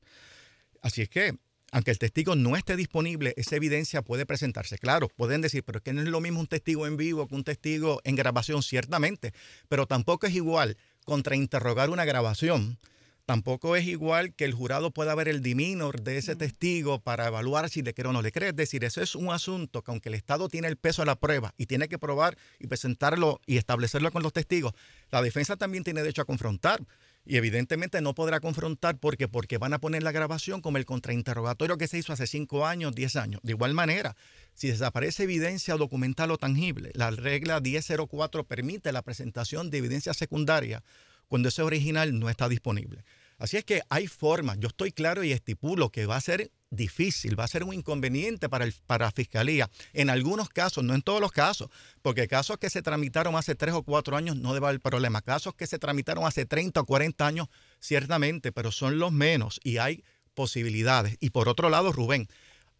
Así 0.82 1.02
es 1.02 1.08
que, 1.08 1.36
aunque 1.72 1.90
el 1.90 1.98
testigo 1.98 2.36
no 2.36 2.56
esté 2.56 2.74
disponible, 2.76 3.34
esa 3.36 3.56
evidencia 3.56 4.02
puede 4.02 4.26
presentarse. 4.26 4.78
Claro, 4.78 5.08
pueden 5.08 5.40
decir, 5.40 5.62
pero 5.62 5.78
es 5.78 5.84
que 5.84 5.92
no 5.92 6.00
es 6.00 6.08
lo 6.08 6.20
mismo 6.20 6.40
un 6.40 6.46
testigo 6.46 6.86
en 6.86 6.96
vivo 6.96 7.28
que 7.28 7.34
un 7.34 7.44
testigo 7.44 8.00
en 8.04 8.16
grabación, 8.16 8.62
ciertamente, 8.62 9.32
pero 9.68 9.86
tampoco 9.86 10.26
es 10.26 10.34
igual 10.34 10.76
contrainterrogar 11.04 11.90
una 11.90 12.04
grabación 12.04 12.78
Tampoco 13.26 13.76
es 13.76 13.86
igual 13.86 14.34
que 14.34 14.44
el 14.44 14.52
jurado 14.52 14.90
pueda 14.90 15.14
ver 15.14 15.28
el 15.28 15.42
diminor 15.42 16.02
de 16.02 16.18
ese 16.18 16.36
testigo 16.36 17.00
para 17.00 17.28
evaluar 17.28 17.70
si 17.70 17.82
le 17.82 17.94
cree 17.94 18.08
o 18.08 18.12
no 18.12 18.22
le 18.22 18.32
cree. 18.32 18.50
Es 18.50 18.56
decir, 18.56 18.84
eso 18.84 19.00
es 19.00 19.14
un 19.14 19.30
asunto 19.30 19.82
que 19.82 19.90
aunque 19.90 20.08
el 20.08 20.16
Estado 20.16 20.48
tiene 20.48 20.68
el 20.68 20.76
peso 20.76 21.02
de 21.02 21.06
la 21.06 21.16
prueba 21.16 21.54
y 21.56 21.66
tiene 21.66 21.88
que 21.88 21.98
probar 21.98 22.36
y 22.58 22.66
presentarlo 22.66 23.40
y 23.46 23.56
establecerlo 23.56 24.10
con 24.10 24.22
los 24.22 24.32
testigos, 24.32 24.72
la 25.10 25.22
defensa 25.22 25.56
también 25.56 25.84
tiene 25.84 26.00
derecho 26.00 26.22
a 26.22 26.26
confrontar. 26.26 26.80
Y 27.26 27.36
evidentemente 27.36 28.00
no 28.00 28.14
podrá 28.14 28.40
confrontar 28.40 28.98
porque, 28.98 29.28
porque 29.28 29.58
van 29.58 29.74
a 29.74 29.78
poner 29.78 30.02
la 30.02 30.10
grabación 30.10 30.62
como 30.62 30.78
el 30.78 30.86
contrainterrogatorio 30.86 31.76
que 31.76 31.86
se 31.86 31.98
hizo 31.98 32.12
hace 32.12 32.26
cinco 32.26 32.66
años, 32.66 32.94
10 32.94 33.16
años. 33.16 33.40
De 33.44 33.52
igual 33.52 33.74
manera, 33.74 34.16
si 34.54 34.68
desaparece 34.68 35.24
evidencia 35.24 35.76
documental 35.76 36.30
o 36.30 36.38
tangible, 36.38 36.90
la 36.94 37.10
regla 37.10 37.60
1004 37.60 38.44
permite 38.44 38.90
la 38.90 39.02
presentación 39.02 39.70
de 39.70 39.78
evidencia 39.78 40.14
secundaria 40.14 40.82
cuando 41.30 41.48
ese 41.48 41.62
original 41.62 42.18
no 42.18 42.28
está 42.28 42.48
disponible. 42.48 43.04
Así 43.38 43.56
es 43.56 43.64
que 43.64 43.80
hay 43.88 44.08
formas, 44.08 44.58
yo 44.58 44.66
estoy 44.68 44.90
claro 44.90 45.22
y 45.24 45.30
estipulo 45.32 45.90
que 45.90 46.04
va 46.04 46.16
a 46.16 46.20
ser 46.20 46.50
difícil, 46.70 47.38
va 47.38 47.44
a 47.44 47.48
ser 47.48 47.62
un 47.62 47.72
inconveniente 47.72 48.48
para, 48.48 48.64
el, 48.64 48.74
para 48.86 49.06
la 49.06 49.12
fiscalía. 49.12 49.70
En 49.92 50.10
algunos 50.10 50.48
casos, 50.48 50.84
no 50.84 50.92
en 50.92 51.02
todos 51.02 51.20
los 51.20 51.30
casos, 51.30 51.70
porque 52.02 52.28
casos 52.28 52.58
que 52.58 52.68
se 52.68 52.82
tramitaron 52.82 53.36
hace 53.36 53.54
tres 53.54 53.74
o 53.74 53.84
cuatro 53.84 54.16
años 54.16 54.36
no 54.36 54.52
debe 54.52 54.66
haber 54.66 54.80
problema. 54.80 55.22
Casos 55.22 55.54
que 55.54 55.68
se 55.68 55.78
tramitaron 55.78 56.26
hace 56.26 56.46
30 56.46 56.80
o 56.80 56.84
40 56.84 57.26
años, 57.26 57.48
ciertamente, 57.78 58.52
pero 58.52 58.72
son 58.72 58.98
los 58.98 59.12
menos 59.12 59.60
y 59.62 59.78
hay 59.78 60.04
posibilidades. 60.34 61.16
Y 61.20 61.30
por 61.30 61.48
otro 61.48 61.70
lado, 61.70 61.92
Rubén, 61.92 62.28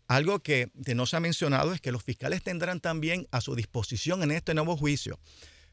algo 0.09 0.41
que, 0.41 0.73
no 0.97 1.07
se 1.07 1.17
ha 1.17 1.21
mencionado 1.21 1.73
es 1.73 1.81
que 1.81 1.93
los 1.93 2.03
fiscales 2.03 2.43
tendrán 2.43 2.81
también 2.81 3.29
a 3.31 3.41
su 3.41 3.55
disposición 3.55 4.25
en 4.25 4.33
este 4.33 4.55
nuevo 4.55 4.77
juicio 4.77 5.21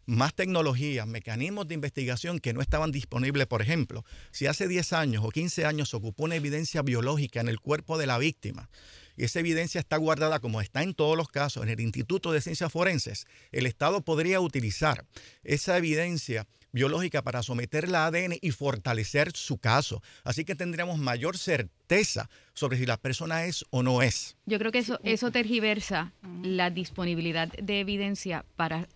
más 0.08 0.34
tecnología, 0.34 1.06
mecanismos 1.06 1.68
de 1.68 1.76
investigación 1.76 2.40
que 2.40 2.54
no 2.54 2.62
estaban 2.62 2.92
disponibles. 2.92 3.46
Por 3.46 3.62
ejemplo, 3.62 4.04
si 4.32 4.48
hace 4.48 4.68
10 4.68 4.94
años 4.94 5.24
o 5.24 5.30
15 5.30 5.66
años 5.66 5.90
se 5.90 5.98
ocupó 5.98 6.24
una 6.24 6.36
evidencia 6.36 6.82
biológica 6.82 7.42
en 7.42 7.50
el 7.50 7.60
cuerpo 7.60 7.98
de 7.98 8.08
la 8.08 8.18
víctima, 8.18 8.70
y 9.18 9.26
esa 9.26 9.40
evidencia 9.40 9.80
está 9.80 9.98
guardada 9.98 10.40
como 10.40 10.62
está 10.62 10.84
en 10.84 10.94
todos 10.94 11.18
los 11.18 11.28
casos 11.28 11.64
en 11.64 11.70
el 11.70 11.80
Instituto 11.80 12.32
de 12.32 12.40
Ciencias 12.40 12.72
Forenses, 12.72 13.26
el 13.52 13.66
Estado 13.66 14.02
podría 14.02 14.40
utilizar 14.40 15.06
esa 15.44 15.76
evidencia 15.78 16.48
biológica 16.72 17.24
para 17.24 17.42
someter 17.42 17.90
la 17.90 18.06
ADN 18.06 18.38
y 18.40 18.52
fortalecer 18.52 19.32
su 19.36 19.58
caso. 19.58 20.04
Así 20.24 20.46
que 20.46 20.56
tendríamos 20.56 21.00
mayor 21.00 21.38
certeza 21.38 22.30
sobre 22.54 22.78
si 22.78 22.86
la 22.86 22.98
persona 22.98 23.46
es 23.46 23.66
o 23.72 23.82
no 23.82 24.04
es. 24.04 24.38
Yo 24.46 24.60
creo 24.60 24.72
que 24.72 24.80
eso, 24.80 25.00
eso 25.04 25.32
tergiversa 25.32 26.14
la 26.44 26.70
disponibilidad 26.70 27.48
de 27.48 27.80
evidencia 27.80 28.46
para 28.56 28.88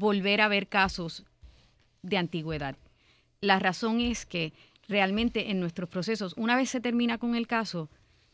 volver 0.00 0.40
a 0.40 0.48
ver 0.48 0.66
casos 0.66 1.24
de 2.02 2.16
antigüedad. 2.16 2.74
La 3.40 3.58
razón 3.58 4.00
es 4.00 4.24
que 4.24 4.52
realmente 4.88 5.50
en 5.50 5.60
nuestros 5.60 5.88
procesos, 5.90 6.34
una 6.36 6.56
vez 6.56 6.70
se 6.70 6.80
termina 6.80 7.18
con 7.18 7.36
el 7.36 7.46
caso, 7.46 7.90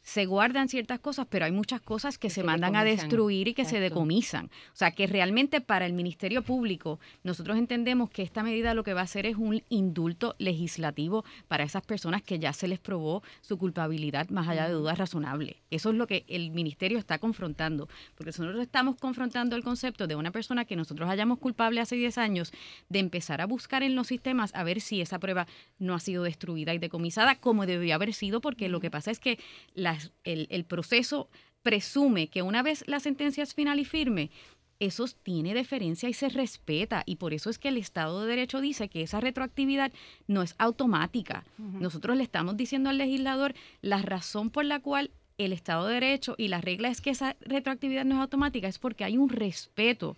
se 0.07 0.25
guardan 0.25 0.69
ciertas 0.69 1.01
cosas, 1.01 1.27
pero 1.29 1.47
hay 1.47 1.51
muchas 1.51 1.81
cosas 1.81 2.17
que, 2.17 2.31
se, 2.31 2.45
mandan 2.45 2.77
a 2.77 2.85
destruir 2.85 3.49
y 3.49 3.55
que 3.55 3.65
se 3.65 3.81
decomisan. 3.81 4.47
O 4.47 4.77
sea, 4.77 4.93
que 4.93 5.09
realmente 5.09 5.61
para 5.61 5.85
el 5.85 5.95
Ministerio 5.95 6.43
Público, 6.43 7.01
nosotros 7.25 7.59
entendemos 7.59 8.09
que 8.11 8.23
esta 8.23 8.45
medida 8.45 8.73
lo 8.73 8.85
que 8.85 8.95
va 8.95 9.01
a 9.01 9.05
hacer 9.05 9.27
es 9.27 9.35
un 9.35 9.65
indulto 9.69 10.37
legislativo 10.39 11.25
para 11.49 11.65
esas 11.65 11.85
personas 11.85 12.23
que 12.23 12.39
ya 12.39 12.53
se 12.53 12.69
les 12.69 12.79
probó 12.79 13.25
su 13.41 13.59
culpabilidad 13.59 14.29
más 14.29 14.47
allá 14.47 14.69
de 14.69 14.75
dudas 14.75 14.97
razonables. 14.97 15.57
Eso 15.73 15.91
es 15.91 15.97
lo 15.97 16.07
que 16.07 16.25
el 16.29 16.53
Ministerio 16.53 16.99
está 16.99 17.19
confrontando, 17.19 17.89
porque 18.15 18.31
nosotros 18.31 18.63
estamos 18.63 18.95
confrontando 19.01 19.57
el 19.57 19.65
concepto 19.65 20.07
de 20.07 20.15
una 20.15 20.31
persona 20.31 20.67
que 20.67 20.77
nosotros 20.77 21.11
hayamos 21.11 21.41
culpable 21.41 21.81
hace 21.81 21.97
10 21.97 22.17
años, 22.19 22.53
de 22.89 23.01
empezar 23.01 23.41
a 23.41 23.47
buscar 23.47 23.83
en 23.83 23.97
los 23.97 24.07
sistemas 24.07 24.55
a 24.55 24.63
ver 24.63 24.81
si 24.81 25.01
esa 25.01 25.19
prueba 25.19 25.49
no 25.81 25.95
ha 25.95 26.01
sido 26.01 26.23
destruida 26.23 26.73
y 26.75 26.79
decomisada 26.79 27.35
como 27.35 27.67
debió 27.67 27.97
haber 27.97 28.15
sido, 28.15 28.41
porque 28.41 28.69
lo 28.69 28.79
que 28.79 28.93
pasa 28.93 29.11
es 29.11 29.19
que 29.19 29.41
la 29.75 29.96
el, 30.25 30.65
proceso 30.65 31.29
presume 31.63 32.29
que 32.29 32.43
una 32.43 32.63
vez 32.63 32.85
la 32.87 33.01
sentencia 33.01 33.43
es 33.43 33.55
final 33.55 33.79
y 33.79 33.85
firme, 33.85 34.31
eso 34.79 35.07
tiene 35.23 35.55
deferencia 35.55 36.09
y 36.09 36.13
se 36.13 36.29
respeta. 36.29 37.03
Y 37.07 37.17
por 37.17 37.33
eso 37.33 37.49
es 37.51 37.59
que 37.59 37.69
el 37.69 37.79
Estado 37.79 38.23
de 38.23 38.29
Derecho 38.29 38.61
dice 38.61 38.89
que 38.89 39.03
esa 39.03 39.21
retroactividad 39.21 39.93
no 40.27 40.43
es 40.43 40.55
automática. 40.59 41.45
Nosotros 41.57 42.17
le 42.17 42.23
estamos 42.23 42.57
diciendo 42.57 42.91
al 42.91 42.99
legislador 42.99 43.55
la 43.81 44.03
razón 44.03 44.51
por 44.51 44.65
la 44.65 44.81
cual 44.81 45.11
el 45.39 45.53
Estado 45.53 45.87
de 45.87 45.95
Derecho 45.95 46.35
y 46.39 46.49
la 46.49 46.61
regla 46.61 46.89
es 46.89 47.01
que 47.01 47.11
esa 47.11 47.37
retroactividad 47.41 48.05
no 48.05 48.17
es 48.17 48.21
automática 48.21 48.69
es 48.69 48.79
porque 48.79 49.05
hay 49.05 49.17
un 49.17 49.29
respeto 49.29 50.17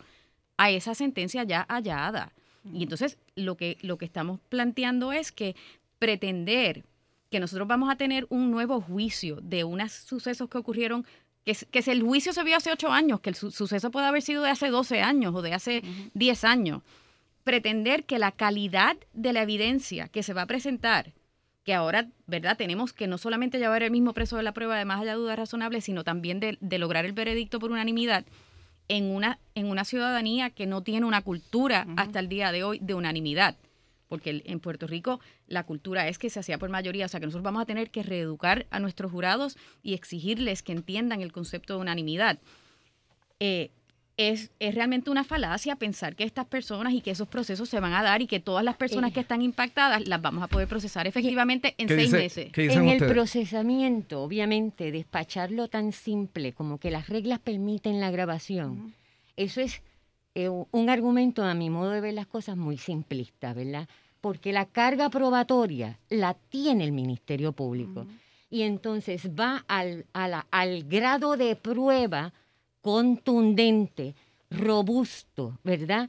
a 0.57 0.71
esa 0.71 0.95
sentencia 0.95 1.45
ya 1.45 1.67
hallada. 1.69 2.33
Y 2.73 2.83
entonces 2.83 3.17
lo 3.35 3.57
que, 3.57 3.79
lo 3.81 3.97
que 3.97 4.05
estamos 4.05 4.41
planteando 4.49 5.13
es 5.13 5.33
que 5.33 5.57
pretender 5.99 6.85
que 7.31 7.41
nosotros 7.41 7.69
vamos 7.69 7.91
a 7.91 7.97
tener 7.97 8.27
un 8.31 8.51
nuevo 8.51 8.81
juicio 8.81 9.39
de 9.43 9.65
unos 9.65 9.93
sucesos 9.93 10.49
que 10.49 10.59
ocurrieron, 10.59 11.05
que, 11.45 11.55
que 11.71 11.83
si 11.83 11.91
el 11.91 12.03
juicio 12.03 12.33
se 12.33 12.45
vio 12.45 12.57
hace 12.57 12.73
ocho 12.73 12.91
años, 12.91 13.21
que 13.21 13.31
el 13.31 13.37
suceso 13.37 13.91
puede 13.91 14.07
haber 14.07 14.23
sido 14.23 14.43
de 14.43 14.51
hace 14.51 14.69
12 14.69 15.03
años 15.03 15.35
o 15.35 15.43
de 15.43 15.55
hace 15.55 15.83
10 16.15 16.45
años. 16.45 16.83
Pretender 17.45 18.05
que 18.05 18.19
la 18.19 18.33
calidad 18.33 18.97
de 19.13 19.33
la 19.33 19.43
evidencia 19.43 20.09
que 20.09 20.23
se 20.23 20.35
va 20.35 20.43
a 20.43 20.47
presentar, 20.47 21.13
que 21.65 21.75
ahora, 21.75 22.09
¿verdad? 22.27 22.57
Tenemos 22.57 22.93
que 22.93 23.07
no 23.07 23.19
solamente 23.19 23.59
llevar 23.59 23.83
el 23.83 23.91
mismo 23.91 24.15
preso 24.15 24.37
de 24.37 24.43
la 24.43 24.53
prueba 24.53 24.79
de 24.79 24.85
más 24.85 25.01
allá 25.01 25.13
de 25.13 25.19
dudas 25.19 25.39
razonables, 25.39 25.85
sino 25.85 26.05
también 26.05 26.41
de, 26.41 26.79
lograr 26.79 27.05
el 27.05 27.13
veredicto 27.13 27.59
por 27.59 27.71
unanimidad 27.71 28.25
en 28.89 29.05
una, 29.05 29.39
en 29.55 29.67
una 29.67 29.85
ciudadanía 29.85 30.49
que 30.51 30.67
no 30.67 30.83
tiene 30.83 31.05
una 31.05 31.21
cultura 31.21 31.87
hasta 31.97 32.21
el 32.21 32.29
día 32.29 32.53
de 32.53 32.65
hoy 32.65 32.79
de 32.81 32.95
unanimidad 32.95 33.57
porque 34.09 34.43
en 34.45 34.61
Puerto 34.61 34.87
Rico 34.87 35.21
la 35.47 35.65
cultura 35.65 36.09
es 36.09 36.19
que 36.19 36.31
se 36.31 36.41
hacía 36.41 36.59
por 36.59 36.71
mayoría, 36.71 37.07
o 37.07 37.09
sea 37.09 37.21
que 37.21 37.27
nosotros 37.27 37.45
vamos 37.45 37.63
a 37.63 37.67
tener 37.67 37.91
que 37.91 38.03
reeducar 38.03 38.67
a 38.71 38.81
nuestros 38.81 39.13
jurados 39.13 39.57
y 39.83 39.95
exigirles 39.95 40.63
que 40.63 40.73
entiendan 40.73 41.21
el 41.21 41.33
concepto 41.33 41.75
de 41.75 41.81
unanimidad. 41.81 42.39
Eh, 43.41 43.71
es, 44.17 44.51
es, 44.59 44.75
realmente 44.75 45.11
una 45.11 45.23
falacia 45.23 45.77
pensar 45.77 46.17
que 46.17 46.25
estas 46.25 46.45
personas 46.45 46.93
y 46.93 47.01
que 47.03 47.13
esos 47.13 47.29
procesos 47.29 47.69
se 47.69 47.79
van 47.79 47.93
a 47.93 48.03
dar 48.03 48.21
y 48.21 48.27
que 48.27 48.41
todas 48.41 48.65
las 48.65 48.77
personas 48.77 49.13
que 49.13 49.21
están 49.21 49.43
impactadas 49.43 50.09
las 50.09 50.21
vamos 50.21 50.43
a 50.43 50.49
poder 50.49 50.67
procesar 50.67 51.07
efectivamente 51.07 51.77
en 51.79 51.89
seis 51.89 52.11
meses. 52.11 52.51
En 52.57 52.89
el 52.89 53.07
procesamiento, 53.07 54.21
obviamente, 54.21 54.91
despacharlo 54.91 55.69
tan 55.69 55.93
simple 55.93 56.53
como 56.53 56.79
que 56.79 56.91
las 56.91 57.09
reglas 57.09 57.39
permiten 57.39 58.01
la 58.01 58.11
grabación, 58.11 58.93
eso 59.37 59.61
es 59.61 59.83
eh, 60.35 60.49
un 60.49 60.91
argumento, 60.91 61.43
a 61.43 61.55
mi 61.55 61.71
modo 61.71 61.91
de 61.91 62.01
ver 62.01 62.15
las 62.15 62.27
cosas, 62.27 62.57
muy 62.57 62.79
simplista, 62.79 63.55
¿verdad? 63.55 63.89
Porque 64.21 64.53
la 64.53 64.67
carga 64.67 65.11
probatoria 65.11 65.99
la 66.09 66.35
tiene 66.35 66.85
el 66.85 66.93
Ministerio 66.93 67.53
Público. 67.53 68.07
Y 68.51 68.63
entonces 68.63 69.31
va 69.39 69.65
al, 69.69 70.07
al 70.13 70.85
grado 70.85 71.37
de 71.37 71.55
prueba 71.55 72.33
contundente, 72.81 74.15
robusto, 74.51 75.59
¿verdad? 75.63 76.09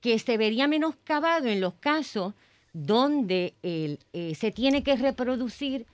Que 0.00 0.18
se 0.18 0.36
vería 0.36 0.68
menoscabado 0.68 1.48
en 1.48 1.60
los 1.60 1.74
casos 1.74 2.34
donde 2.72 3.54
eh, 3.62 3.98
se 4.38 4.50
tiene 4.52 4.82
que 4.82 4.96
reproducir 4.96 5.86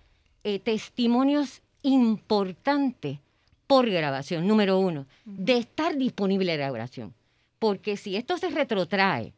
eh, 0.44 0.58
testimonios 0.58 1.62
importantes 1.82 3.18
por 3.66 3.90
grabación, 3.90 4.46
número 4.46 4.78
uno, 4.78 5.06
de 5.24 5.58
estar 5.58 5.96
disponible 5.96 6.56
la 6.56 6.70
grabación. 6.70 7.14
Porque 7.58 7.96
si 7.96 8.16
esto 8.16 8.38
se 8.38 8.50
retrotrae, 8.50 9.32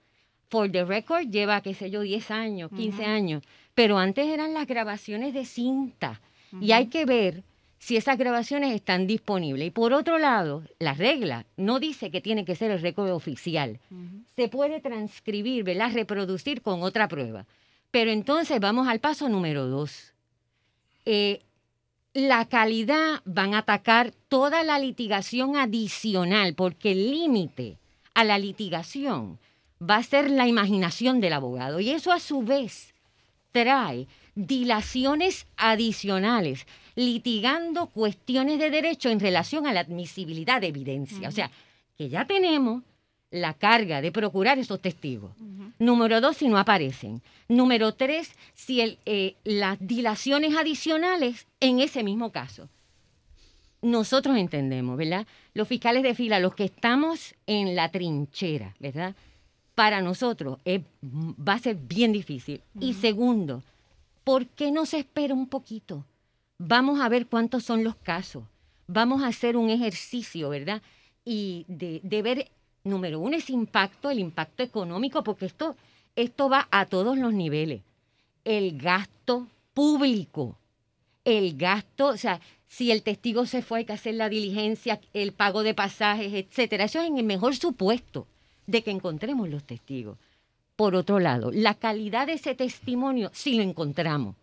For 0.48 0.70
the 0.70 0.84
Record 0.84 1.30
lleva, 1.30 1.60
qué 1.60 1.74
sé 1.74 1.90
yo, 1.90 2.00
10 2.00 2.30
años, 2.30 2.70
15 2.74 3.04
años, 3.04 3.42
pero 3.74 3.98
antes 3.98 4.26
eran 4.26 4.54
las 4.54 4.66
grabaciones 4.66 5.34
de 5.34 5.44
cinta. 5.44 6.20
Y 6.60 6.72
hay 6.72 6.86
que 6.86 7.04
ver 7.04 7.44
si 7.78 7.96
esas 7.96 8.18
grabaciones 8.18 8.74
están 8.74 9.06
disponibles. 9.06 9.68
Y 9.68 9.70
por 9.70 9.92
otro 9.92 10.18
lado, 10.18 10.64
la 10.78 10.94
regla 10.94 11.46
no 11.56 11.78
dice 11.78 12.10
que 12.10 12.20
tiene 12.20 12.44
que 12.44 12.56
ser 12.56 12.70
el 12.70 12.80
récord 12.80 13.10
oficial. 13.10 13.78
Se 14.34 14.48
puede 14.48 14.80
transcribir, 14.80 15.64
¿verdad? 15.64 15.92
Reproducir 15.92 16.62
con 16.62 16.82
otra 16.82 17.08
prueba. 17.08 17.46
Pero 17.90 18.10
entonces 18.10 18.58
vamos 18.58 18.88
al 18.88 19.00
paso 19.00 19.28
número 19.28 19.66
dos. 19.66 20.14
Eh, 21.04 21.42
la 22.14 22.46
calidad 22.46 23.20
van 23.24 23.54
a 23.54 23.58
atacar 23.58 24.12
toda 24.28 24.64
la 24.64 24.78
litigación 24.78 25.56
adicional, 25.56 26.54
porque 26.54 26.92
el 26.92 27.10
límite 27.10 27.78
a 28.18 28.24
la 28.24 28.36
litigación 28.36 29.38
va 29.80 29.94
a 29.94 30.02
ser 30.02 30.28
la 30.28 30.48
imaginación 30.48 31.20
del 31.20 31.34
abogado. 31.34 31.78
Y 31.78 31.90
eso 31.90 32.10
a 32.10 32.18
su 32.18 32.42
vez 32.42 32.92
trae 33.52 34.08
dilaciones 34.34 35.46
adicionales, 35.56 36.66
litigando 36.96 37.86
cuestiones 37.86 38.58
de 38.58 38.70
derecho 38.70 39.08
en 39.08 39.20
relación 39.20 39.68
a 39.68 39.72
la 39.72 39.80
admisibilidad 39.80 40.60
de 40.60 40.66
evidencia. 40.66 41.28
O 41.28 41.30
sea, 41.30 41.48
que 41.96 42.08
ya 42.08 42.24
tenemos 42.24 42.82
la 43.30 43.54
carga 43.54 44.00
de 44.00 44.10
procurar 44.10 44.58
esos 44.58 44.82
testigos. 44.82 45.30
Número 45.78 46.20
dos, 46.20 46.38
si 46.38 46.48
no 46.48 46.58
aparecen. 46.58 47.22
Número 47.46 47.94
tres, 47.94 48.32
si 48.52 48.80
el, 48.80 48.98
eh, 49.06 49.36
las 49.44 49.78
dilaciones 49.78 50.56
adicionales 50.56 51.46
en 51.60 51.78
ese 51.78 52.02
mismo 52.02 52.32
caso 52.32 52.68
nosotros 53.82 54.36
entendemos, 54.36 54.96
¿verdad? 54.96 55.26
Los 55.54 55.68
fiscales 55.68 56.02
de 56.02 56.14
fila, 56.14 56.40
los 56.40 56.54
que 56.54 56.64
estamos 56.64 57.34
en 57.46 57.74
la 57.76 57.90
trinchera, 57.90 58.74
¿verdad? 58.80 59.14
Para 59.74 60.00
nosotros 60.00 60.58
va 60.64 61.52
a 61.54 61.58
ser 61.58 61.76
bien 61.76 62.12
difícil. 62.12 62.60
Y 62.80 62.94
segundo, 62.94 63.62
¿por 64.24 64.46
qué 64.46 64.72
no 64.72 64.86
se 64.86 64.98
espera 64.98 65.34
un 65.34 65.48
poquito? 65.48 66.04
Vamos 66.58 67.00
a 67.00 67.08
ver 67.08 67.26
cuántos 67.26 67.64
son 67.64 67.84
los 67.84 67.94
casos. 67.96 68.42
Vamos 68.88 69.22
a 69.22 69.28
hacer 69.28 69.56
un 69.56 69.70
ejercicio, 69.70 70.48
¿verdad? 70.48 70.82
Y 71.24 71.64
de, 71.68 72.00
de 72.02 72.22
ver, 72.22 72.50
número 72.82 73.20
uno, 73.20 73.36
ese 73.36 73.52
impacto, 73.52 74.10
el 74.10 74.18
impacto 74.18 74.62
económico, 74.64 75.22
porque 75.22 75.46
esto, 75.46 75.76
esto 76.16 76.48
va 76.48 76.66
a 76.70 76.86
todos 76.86 77.16
los 77.16 77.32
niveles. 77.32 77.82
el 78.44 78.78
gasto 78.78 79.46
público. 79.74 80.56
El 81.24 81.56
gasto, 81.56 82.06
o 82.08 82.16
sea, 82.16 82.40
si 82.68 82.92
el 82.92 83.02
testigo 83.02 83.46
se 83.46 83.62
fue, 83.62 83.78
hay 83.78 83.84
que 83.86 83.94
hacer 83.94 84.14
la 84.14 84.28
diligencia, 84.28 85.00
el 85.14 85.32
pago 85.32 85.62
de 85.62 85.74
pasajes, 85.74 86.32
etcétera. 86.34 86.84
Eso 86.84 87.00
es 87.00 87.08
en 87.08 87.16
el 87.16 87.24
mejor 87.24 87.56
supuesto 87.56 88.26
de 88.66 88.82
que 88.82 88.90
encontremos 88.90 89.48
los 89.48 89.64
testigos. 89.64 90.18
Por 90.76 90.94
otro 90.94 91.18
lado, 91.18 91.50
la 91.50 91.74
calidad 91.74 92.26
de 92.26 92.34
ese 92.34 92.54
testimonio, 92.54 93.30
si 93.32 93.54
lo 93.54 93.62
encontramos. 93.62 94.36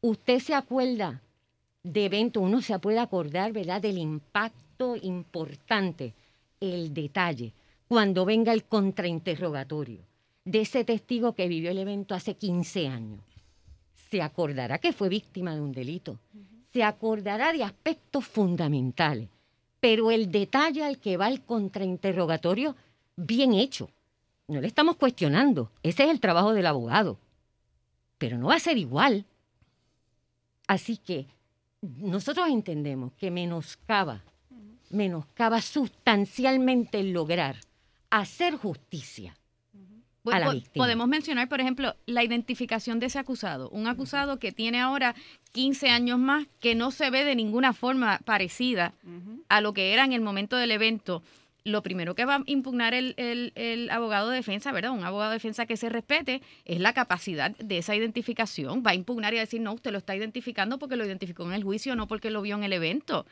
Usted 0.00 0.40
se 0.40 0.54
acuerda 0.54 1.22
de 1.84 2.04
evento, 2.04 2.40
uno 2.40 2.60
se 2.60 2.78
puede 2.80 2.98
acordar, 2.98 3.52
¿verdad?, 3.52 3.80
del 3.80 3.96
impacto 3.96 4.96
importante, 5.00 6.12
el 6.60 6.92
detalle, 6.92 7.52
cuando 7.86 8.24
venga 8.24 8.52
el 8.52 8.64
contrainterrogatorio 8.64 10.00
de 10.44 10.60
ese 10.62 10.84
testigo 10.84 11.34
que 11.34 11.46
vivió 11.46 11.70
el 11.70 11.78
evento 11.78 12.14
hace 12.14 12.34
15 12.34 12.88
años. 12.88 13.20
Se 14.10 14.20
acordará 14.20 14.78
que 14.78 14.92
fue 14.92 15.08
víctima 15.08 15.54
de 15.54 15.60
un 15.60 15.72
delito 15.72 16.18
se 16.72 16.82
acordará 16.82 17.52
de 17.52 17.64
aspectos 17.64 18.26
fundamentales, 18.26 19.28
pero 19.80 20.10
el 20.10 20.30
detalle 20.30 20.84
al 20.84 20.98
que 20.98 21.16
va 21.16 21.28
el 21.28 21.42
contrainterrogatorio, 21.42 22.76
bien 23.16 23.54
hecho. 23.54 23.90
No 24.48 24.60
le 24.60 24.66
estamos 24.66 24.96
cuestionando, 24.96 25.70
ese 25.82 26.04
es 26.04 26.10
el 26.10 26.20
trabajo 26.20 26.52
del 26.52 26.66
abogado, 26.66 27.18
pero 28.18 28.38
no 28.38 28.48
va 28.48 28.56
a 28.56 28.60
ser 28.60 28.78
igual. 28.78 29.24
Así 30.66 30.96
que 30.96 31.26
nosotros 31.80 32.48
entendemos 32.48 33.12
que 33.14 33.30
menoscaba, 33.30 34.22
menoscaba 34.90 35.60
sustancialmente 35.60 37.02
lograr 37.02 37.56
hacer 38.10 38.56
justicia 38.56 39.34
Podemos 40.74 41.08
mencionar, 41.08 41.48
por 41.48 41.60
ejemplo, 41.60 41.96
la 42.06 42.22
identificación 42.22 43.00
de 43.00 43.06
ese 43.06 43.18
acusado. 43.18 43.68
Un 43.70 43.88
acusado 43.88 44.38
que 44.38 44.52
tiene 44.52 44.80
ahora 44.80 45.14
15 45.52 45.88
años 45.88 46.18
más, 46.18 46.46
que 46.60 46.74
no 46.74 46.90
se 46.90 47.10
ve 47.10 47.24
de 47.24 47.34
ninguna 47.34 47.72
forma 47.72 48.20
parecida 48.24 48.94
a 49.48 49.60
lo 49.60 49.72
que 49.72 49.92
era 49.92 50.04
en 50.04 50.12
el 50.12 50.20
momento 50.20 50.56
del 50.56 50.70
evento. 50.70 51.22
Lo 51.64 51.82
primero 51.82 52.14
que 52.14 52.24
va 52.24 52.36
a 52.36 52.42
impugnar 52.46 52.94
el, 52.94 53.14
el, 53.16 53.90
abogado 53.90 54.30
de 54.30 54.36
defensa, 54.36 54.72
¿verdad? 54.72 54.92
Un 54.92 55.04
abogado 55.04 55.30
de 55.30 55.36
defensa 55.36 55.66
que 55.66 55.76
se 55.76 55.88
respete, 55.88 56.42
es 56.64 56.80
la 56.80 56.92
capacidad 56.92 57.56
de 57.56 57.78
esa 57.78 57.94
identificación. 57.94 58.82
Va 58.84 58.92
a 58.92 58.94
impugnar 58.94 59.34
y 59.34 59.38
a 59.38 59.40
decir, 59.40 59.60
no, 59.60 59.72
usted 59.72 59.92
lo 59.92 59.98
está 59.98 60.14
identificando 60.14 60.78
porque 60.78 60.96
lo 60.96 61.04
identificó 61.04 61.44
en 61.44 61.52
el 61.52 61.64
juicio, 61.64 61.94
no 61.96 62.06
porque 62.06 62.30
lo 62.30 62.42
vio 62.42 62.56
en 62.56 62.64
el 62.64 62.72
evento. 62.72 63.26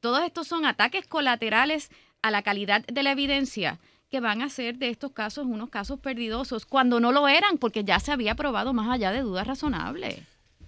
Todos 0.00 0.24
estos 0.24 0.46
son 0.46 0.64
ataques 0.64 1.06
colaterales 1.06 1.90
a 2.22 2.30
la 2.30 2.42
calidad 2.42 2.84
de 2.86 3.02
la 3.02 3.12
evidencia 3.12 3.78
que 4.10 4.20
van 4.20 4.42
a 4.42 4.48
ser 4.48 4.78
de 4.78 4.88
estos 4.88 5.12
casos 5.12 5.46
unos 5.46 5.70
casos 5.70 5.98
perdidosos, 6.00 6.66
cuando 6.66 7.00
no 7.00 7.12
lo 7.12 7.28
eran, 7.28 7.58
porque 7.58 7.84
ya 7.84 7.98
se 7.98 8.12
había 8.12 8.34
probado 8.34 8.72
más 8.72 8.88
allá 8.88 9.10
de 9.10 9.20
dudas 9.20 9.46
razonables. 9.46 10.20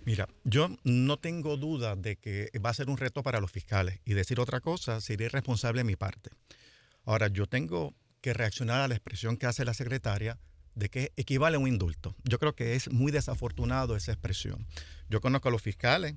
Mira, 0.04 0.28
yo 0.44 0.70
no 0.84 1.18
tengo 1.18 1.56
duda 1.56 1.94
de 1.94 2.16
que 2.16 2.50
va 2.64 2.70
a 2.70 2.74
ser 2.74 2.88
un 2.88 2.96
reto 2.96 3.22
para 3.22 3.40
los 3.40 3.52
fiscales 3.52 4.00
y 4.04 4.14
decir 4.14 4.40
otra 4.40 4.60
cosa 4.60 5.00
sería 5.00 5.26
irresponsable 5.26 5.80
de 5.80 5.84
mi 5.84 5.96
parte. 5.96 6.30
Ahora, 7.04 7.28
yo 7.28 7.46
tengo 7.46 7.94
que 8.20 8.32
reaccionar 8.32 8.80
a 8.80 8.88
la 8.88 8.94
expresión 8.94 9.36
que 9.36 9.46
hace 9.46 9.64
la 9.64 9.74
secretaria 9.74 10.38
de 10.74 10.88
que 10.88 11.12
equivale 11.16 11.56
a 11.56 11.60
un 11.60 11.68
indulto. 11.68 12.14
Yo 12.24 12.38
creo 12.38 12.54
que 12.54 12.74
es 12.74 12.90
muy 12.90 13.12
desafortunado 13.12 13.96
esa 13.96 14.12
expresión. 14.12 14.66
Yo 15.08 15.20
conozco 15.20 15.48
a 15.48 15.52
los 15.52 15.62
fiscales, 15.62 16.14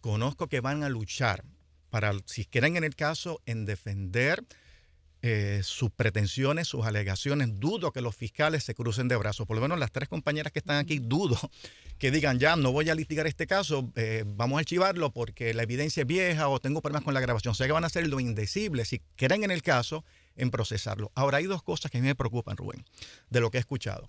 conozco 0.00 0.48
que 0.48 0.60
van 0.60 0.82
a 0.82 0.88
luchar 0.88 1.44
para, 1.90 2.12
si 2.26 2.44
quieren 2.44 2.76
en 2.76 2.84
el 2.84 2.96
caso, 2.96 3.40
en 3.46 3.64
defender 3.64 4.44
eh, 5.20 5.60
sus 5.64 5.90
pretensiones, 5.90 6.68
sus 6.68 6.86
alegaciones. 6.86 7.58
Dudo 7.58 7.92
que 7.92 8.00
los 8.00 8.14
fiscales 8.14 8.64
se 8.64 8.74
crucen 8.74 9.08
de 9.08 9.16
brazos. 9.16 9.46
Por 9.46 9.56
lo 9.56 9.62
menos 9.62 9.78
las 9.78 9.90
tres 9.90 10.08
compañeras 10.08 10.52
que 10.52 10.60
están 10.60 10.76
aquí, 10.76 10.98
dudo 10.98 11.38
que 11.98 12.10
digan, 12.10 12.38
ya 12.38 12.54
no 12.54 12.70
voy 12.70 12.88
a 12.90 12.94
litigar 12.94 13.26
este 13.26 13.46
caso, 13.46 13.90
eh, 13.96 14.24
vamos 14.24 14.56
a 14.56 14.60
archivarlo 14.60 15.10
porque 15.10 15.52
la 15.52 15.64
evidencia 15.64 16.02
es 16.02 16.06
vieja 16.06 16.48
o 16.48 16.60
tengo 16.60 16.80
problemas 16.80 17.04
con 17.04 17.14
la 17.14 17.20
grabación. 17.20 17.52
O 17.52 17.54
sea 17.54 17.66
que 17.66 17.72
van 17.72 17.84
a 17.84 17.88
hacer 17.88 18.06
lo 18.06 18.20
indecible, 18.20 18.84
si 18.84 19.00
creen 19.16 19.44
en 19.44 19.50
el 19.50 19.62
caso, 19.62 20.04
en 20.36 20.50
procesarlo. 20.50 21.10
Ahora, 21.14 21.38
hay 21.38 21.46
dos 21.46 21.62
cosas 21.62 21.90
que 21.90 21.98
a 21.98 22.00
mí 22.00 22.06
me 22.06 22.14
preocupan, 22.14 22.56
Rubén, 22.56 22.84
de 23.30 23.40
lo 23.40 23.50
que 23.50 23.58
he 23.58 23.60
escuchado. 23.60 24.08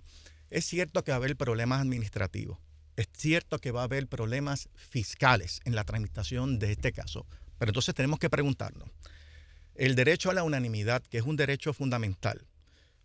Es 0.50 0.64
cierto 0.64 1.02
que 1.02 1.10
va 1.10 1.16
a 1.16 1.18
haber 1.18 1.36
problemas 1.36 1.80
administrativos. 1.80 2.58
Es 2.96 3.08
cierto 3.16 3.58
que 3.58 3.72
va 3.72 3.80
a 3.80 3.84
haber 3.84 4.06
problemas 4.06 4.68
fiscales 4.76 5.60
en 5.64 5.74
la 5.74 5.84
tramitación 5.84 6.58
de 6.58 6.72
este 6.72 6.92
caso. 6.92 7.26
Pero 7.58 7.70
entonces 7.70 7.94
tenemos 7.94 8.18
que 8.18 8.30
preguntarnos, 8.30 8.88
el 9.80 9.94
derecho 9.94 10.28
a 10.28 10.34
la 10.34 10.42
unanimidad, 10.42 11.02
que 11.02 11.16
es 11.16 11.24
un 11.24 11.36
derecho 11.36 11.72
fundamental, 11.72 12.46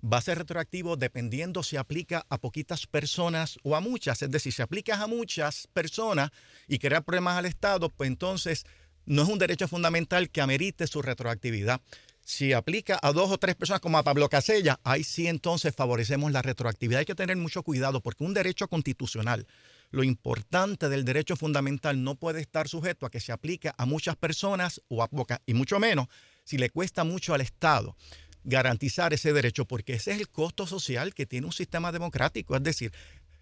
va 0.04 0.18
a 0.18 0.22
ser 0.22 0.40
retroactivo 0.40 0.98
dependiendo 0.98 1.64
si 1.64 1.78
aplica 1.78 2.26
a 2.28 2.38
poquitas 2.38 2.86
personas 2.86 3.58
o 3.64 3.78
a 3.78 3.80
muchas. 3.80 4.22
Es 4.22 4.30
decir, 4.30 4.52
si 4.52 4.62
aplicas 4.62 5.00
a 5.00 5.08
muchas 5.08 5.68
personas 5.68 6.32
y 6.68 6.78
crea 6.78 7.00
problemas 7.00 7.38
al 7.38 7.46
Estado, 7.46 7.90
pues 7.90 8.10
entonces 8.10 8.66
no 9.06 9.24
es 9.24 9.30
un 9.30 9.40
derecho 9.40 9.70
fundamental 9.70 10.30
que 10.30 10.42
amerite 10.42 10.86
su 10.86 11.02
retroactividad. 11.02 11.80
Si 12.26 12.52
aplica 12.52 13.00
a 13.02 13.14
dos 13.14 13.32
o 13.32 13.38
tres 13.38 13.56
personas 13.56 13.80
como 13.80 13.98
a 13.98 14.04
Pablo 14.04 14.28
Casella, 14.28 14.78
ahí 14.84 15.06
sí 15.06 15.28
entonces 15.28 15.74
favorecemos 15.74 16.34
la 16.34 16.42
retroactividad. 16.42 17.00
Hay 17.00 17.06
que 17.06 17.16
tener 17.16 17.38
mucho 17.38 17.64
cuidado 17.64 18.02
porque 18.02 18.26
un 18.26 18.34
derecho 18.34 18.68
constitucional, 18.68 19.48
lo 19.92 20.04
importante 20.04 20.90
del 20.90 21.06
derecho 21.06 21.38
fundamental 21.38 22.04
no 22.04 22.16
puede 22.16 22.42
estar 22.42 22.68
sujeto 22.68 23.06
a 23.06 23.10
que 23.10 23.22
se 23.22 23.32
aplique 23.32 23.72
a 23.78 23.86
muchas 23.86 24.18
personas 24.18 24.82
o 24.90 25.04
a 25.04 25.08
pocas, 25.08 25.40
y 25.46 25.54
mucho 25.54 25.80
menos 25.80 26.08
si 26.46 26.58
le 26.58 26.70
cuesta 26.70 27.04
mucho 27.04 27.34
al 27.34 27.42
Estado 27.42 27.98
garantizar 28.46 29.14
ese 29.14 29.34
derecho, 29.34 29.66
porque 29.66 29.94
ese 29.94 30.12
es 30.12 30.20
el 30.20 30.30
costo 30.30 30.68
social 30.68 31.14
que 31.14 31.26
tiene 31.26 31.48
un 31.48 31.54
sistema 31.54 31.92
democrático, 31.92 32.56
es 32.56 32.64
decir, 32.64 32.94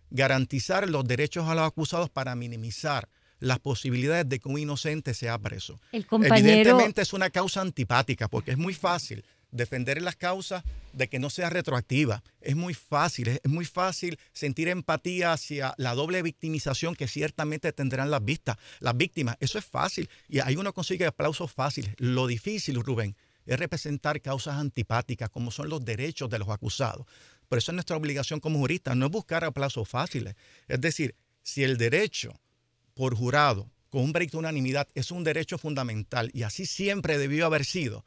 garantizar 0.09 0.89
los 0.89 1.05
derechos 1.05 1.47
a 1.47 1.55
los 1.55 1.67
acusados 1.67 2.09
para 2.09 2.35
minimizar 2.35 3.09
las 3.39 3.59
posibilidades 3.59 4.29
de 4.29 4.39
que 4.39 4.47
un 4.47 4.57
inocente 4.57 5.13
sea 5.13 5.37
preso. 5.37 5.79
Evidentemente 5.91 7.01
es 7.01 7.11
una 7.11 7.29
causa 7.29 7.59
antipática, 7.59 8.29
porque 8.29 8.51
es 8.51 8.57
muy 8.57 8.73
fácil 8.73 9.25
defender 9.53 10.01
las 10.01 10.15
causas 10.15 10.63
de 10.91 11.07
que 11.07 11.19
no 11.19 11.29
sea 11.29 11.49
retroactiva. 11.49 12.23
Es 12.41 12.55
muy 12.55 12.73
fácil, 12.73 13.27
es 13.29 13.39
muy 13.45 13.65
fácil 13.65 14.19
sentir 14.33 14.67
empatía 14.67 15.31
hacia 15.31 15.73
la 15.77 15.95
doble 15.95 16.21
victimización 16.21 16.95
que 16.95 17.07
ciertamente 17.07 17.71
tendrán 17.71 18.11
las, 18.11 18.23
vistas, 18.23 18.57
las 18.79 18.97
víctimas. 18.97 19.37
Eso 19.39 19.57
es 19.57 19.65
fácil 19.65 20.09
y 20.27 20.39
ahí 20.39 20.55
uno 20.55 20.73
consigue 20.73 21.05
aplausos 21.05 21.51
fáciles. 21.51 21.93
Lo 21.97 22.27
difícil, 22.27 22.83
Rubén, 22.83 23.15
es 23.45 23.59
representar 23.59 24.21
causas 24.21 24.55
antipáticas 24.55 25.29
como 25.29 25.51
son 25.51 25.69
los 25.69 25.83
derechos 25.83 26.29
de 26.29 26.39
los 26.39 26.49
acusados. 26.49 27.05
Por 27.47 27.57
eso 27.57 27.71
es 27.71 27.75
nuestra 27.75 27.97
obligación 27.97 28.39
como 28.39 28.59
juristas, 28.59 28.95
no 28.95 29.05
es 29.05 29.11
buscar 29.11 29.43
aplausos 29.43 29.87
fáciles. 29.87 30.35
Es 30.67 30.81
decir, 30.81 31.15
si 31.43 31.63
el 31.63 31.77
derecho 31.77 32.33
por 32.93 33.15
jurado 33.15 33.69
con 33.89 34.01
un 34.01 34.13
break 34.13 34.31
de 34.31 34.37
unanimidad 34.37 34.87
es 34.95 35.11
un 35.11 35.23
derecho 35.23 35.57
fundamental 35.57 36.31
y 36.33 36.43
así 36.43 36.65
siempre 36.65 37.17
debió 37.17 37.45
haber 37.45 37.65
sido, 37.65 38.05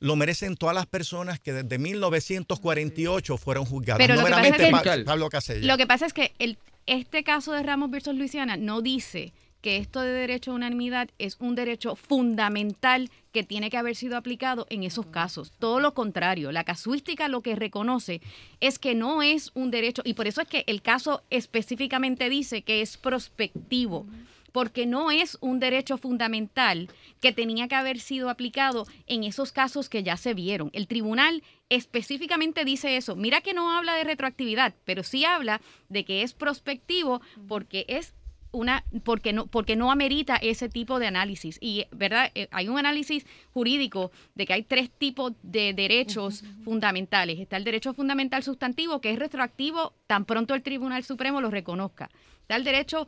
lo 0.00 0.16
merecen 0.16 0.56
todas 0.56 0.74
las 0.74 0.86
personas 0.86 1.40
que 1.40 1.52
desde 1.52 1.78
1948 1.78 3.36
fueron 3.36 3.64
juzgadas. 3.64 3.98
Pero 3.98 4.14
no 4.14 4.22
lo, 4.22 4.26
que 4.26 4.32
pasa 4.32 4.66
es 4.66 4.82
que, 4.82 5.04
Pablo 5.04 5.28
Casella. 5.28 5.66
lo 5.66 5.76
que 5.76 5.86
pasa 5.86 6.06
es 6.06 6.12
que 6.12 6.32
el, 6.38 6.58
este 6.86 7.24
caso 7.24 7.52
de 7.52 7.62
Ramos 7.62 7.90
versus 7.90 8.14
Luisiana 8.14 8.56
no 8.56 8.80
dice 8.80 9.32
que 9.60 9.78
esto 9.78 10.00
de 10.00 10.12
derecho 10.12 10.52
a 10.52 10.54
unanimidad 10.54 11.10
es 11.18 11.36
un 11.40 11.54
derecho 11.54 11.96
fundamental 11.96 13.10
que 13.32 13.42
tiene 13.42 13.70
que 13.70 13.76
haber 13.76 13.96
sido 13.96 14.16
aplicado 14.16 14.66
en 14.70 14.84
esos 14.84 15.06
casos. 15.06 15.52
Todo 15.58 15.80
lo 15.80 15.94
contrario, 15.94 16.52
la 16.52 16.62
casuística 16.62 17.28
lo 17.28 17.42
que 17.42 17.56
reconoce 17.56 18.20
es 18.60 18.78
que 18.78 18.94
no 18.94 19.20
es 19.20 19.50
un 19.54 19.70
derecho, 19.72 20.02
y 20.04 20.14
por 20.14 20.28
eso 20.28 20.40
es 20.40 20.48
que 20.48 20.64
el 20.68 20.80
caso 20.80 21.22
específicamente 21.30 22.28
dice 22.28 22.62
que 22.62 22.82
es 22.82 22.96
prospectivo 22.96 24.06
porque 24.52 24.86
no 24.86 25.10
es 25.10 25.38
un 25.40 25.60
derecho 25.60 25.98
fundamental 25.98 26.88
que 27.20 27.32
tenía 27.32 27.68
que 27.68 27.74
haber 27.74 28.00
sido 28.00 28.30
aplicado 28.30 28.86
en 29.06 29.24
esos 29.24 29.52
casos 29.52 29.88
que 29.88 30.02
ya 30.02 30.16
se 30.16 30.34
vieron. 30.34 30.70
El 30.72 30.86
tribunal 30.86 31.42
específicamente 31.68 32.64
dice 32.64 32.96
eso. 32.96 33.16
Mira 33.16 33.40
que 33.40 33.54
no 33.54 33.72
habla 33.72 33.94
de 33.94 34.04
retroactividad, 34.04 34.74
pero 34.84 35.02
sí 35.02 35.24
habla 35.24 35.60
de 35.88 36.04
que 36.04 36.22
es 36.22 36.32
prospectivo 36.32 37.20
porque 37.46 37.84
es 37.88 38.14
una 38.50 38.82
porque 39.04 39.32
no 39.34 39.46
porque 39.46 39.76
no 39.76 39.90
amerita 39.90 40.36
ese 40.36 40.68
tipo 40.68 40.98
de 40.98 41.06
análisis. 41.06 41.58
Y 41.60 41.86
verdad 41.90 42.30
eh, 42.34 42.48
hay 42.50 42.68
un 42.68 42.78
análisis 42.78 43.26
jurídico 43.52 44.10
de 44.34 44.46
que 44.46 44.54
hay 44.54 44.62
tres 44.62 44.90
tipos 44.90 45.32
de 45.42 45.74
derechos 45.74 46.44
fundamentales. 46.64 47.38
Está 47.38 47.56
el 47.56 47.64
derecho 47.64 47.92
fundamental 47.94 48.42
sustantivo 48.42 49.00
que 49.00 49.10
es 49.10 49.18
retroactivo 49.18 49.92
tan 50.06 50.24
pronto 50.24 50.54
el 50.54 50.62
Tribunal 50.62 51.04
Supremo 51.04 51.40
lo 51.40 51.50
reconozca. 51.50 52.10
Está 52.42 52.56
el 52.56 52.64
derecho 52.64 53.06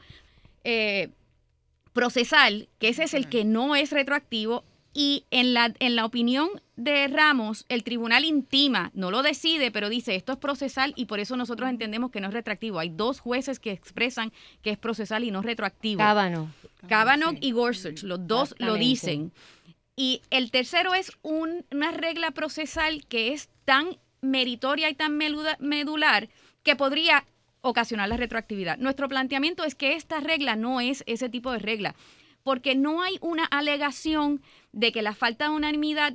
eh, 0.64 1.08
procesal, 1.92 2.68
que 2.78 2.88
ese 2.88 3.04
es 3.04 3.14
el 3.14 3.28
que 3.28 3.44
no 3.44 3.76
es 3.76 3.90
retroactivo, 3.90 4.64
y 4.92 5.24
en 5.30 5.54
la, 5.54 5.72
en 5.78 5.94
la 5.94 6.04
opinión 6.04 6.48
de 6.76 7.06
Ramos, 7.06 7.64
el 7.68 7.84
tribunal 7.84 8.24
intima, 8.24 8.90
no 8.94 9.10
lo 9.10 9.22
decide, 9.22 9.70
pero 9.70 9.88
dice 9.88 10.16
esto 10.16 10.32
es 10.32 10.38
procesal 10.38 10.92
y 10.96 11.04
por 11.04 11.20
eso 11.20 11.36
nosotros 11.36 11.70
entendemos 11.70 12.10
que 12.10 12.20
no 12.20 12.28
es 12.28 12.34
retroactivo. 12.34 12.80
Hay 12.80 12.88
dos 12.88 13.20
jueces 13.20 13.60
que 13.60 13.70
expresan 13.70 14.32
que 14.62 14.70
es 14.70 14.78
procesal 14.78 15.22
y 15.22 15.30
no 15.30 15.42
retroactivo. 15.42 15.98
Cábano. 15.98 16.52
Cábano 16.88 17.34
y 17.40 17.52
Gorsuch, 17.52 18.02
los 18.02 18.26
dos 18.26 18.54
lo 18.58 18.74
dicen. 18.74 19.32
Y 19.94 20.22
el 20.30 20.50
tercero 20.50 20.94
es 20.94 21.12
una 21.22 21.92
regla 21.92 22.32
procesal 22.32 23.06
que 23.06 23.32
es 23.32 23.48
tan 23.64 23.98
meritoria 24.22 24.90
y 24.90 24.94
tan 24.94 25.16
medular 25.16 26.28
que 26.62 26.74
podría 26.74 27.24
ocasionar 27.62 28.08
la 28.08 28.16
retroactividad. 28.16 28.78
Nuestro 28.78 29.08
planteamiento 29.08 29.64
es 29.64 29.74
que 29.74 29.94
esta 29.94 30.20
regla 30.20 30.56
no 30.56 30.80
es 30.80 31.04
ese 31.06 31.28
tipo 31.28 31.52
de 31.52 31.58
regla, 31.58 31.94
porque 32.42 32.74
no 32.74 33.02
hay 33.02 33.18
una 33.20 33.44
alegación 33.44 34.42
de 34.72 34.92
que 34.92 35.02
la 35.02 35.14
falta 35.14 35.44
de 35.44 35.50
unanimidad 35.50 36.14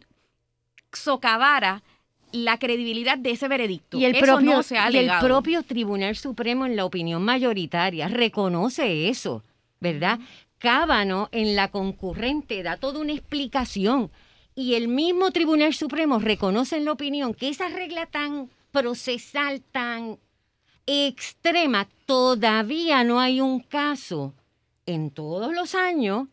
socavara 0.91 1.83
la 2.31 2.57
credibilidad 2.59 3.17
de 3.17 3.31
ese 3.31 3.47
veredicto. 3.47 3.97
Y 3.97 4.05
el, 4.05 4.15
Eso 4.15 4.25
propio, 4.25 4.51
no 4.51 4.63
se 4.63 4.77
ha 4.77 4.91
y 4.91 4.97
el 4.97 5.11
propio 5.19 5.63
Tribunal 5.63 6.15
Supremo 6.15 6.65
en 6.65 6.75
la 6.75 6.85
opinión 6.85 7.23
mayoritaria 7.23 8.07
reconoce 8.07 9.09
eso, 9.09 9.43
¿verdad? 9.79 10.19
Cábano 10.57 11.29
en 11.31 11.55
la 11.55 11.69
concurrente 11.69 12.63
da 12.63 12.77
toda 12.77 12.99
una 12.99 13.13
explicación 13.13 14.11
y 14.55 14.75
el 14.75 14.87
mismo 14.87 15.31
Tribunal 15.31 15.73
Supremo 15.73 16.19
reconoce 16.19 16.77
en 16.77 16.85
la 16.85 16.93
opinión 16.93 17.33
que 17.33 17.49
esa 17.49 17.69
regla 17.69 18.05
tan 18.05 18.49
procesal, 18.71 19.61
tan 19.61 20.17
extrema, 20.87 21.87
todavía 22.05 23.03
no 23.03 23.19
hay 23.19 23.41
un 23.41 23.59
caso 23.59 24.33
en 24.85 25.09
todos 25.11 25.53
los 25.53 25.75
años 25.75 26.27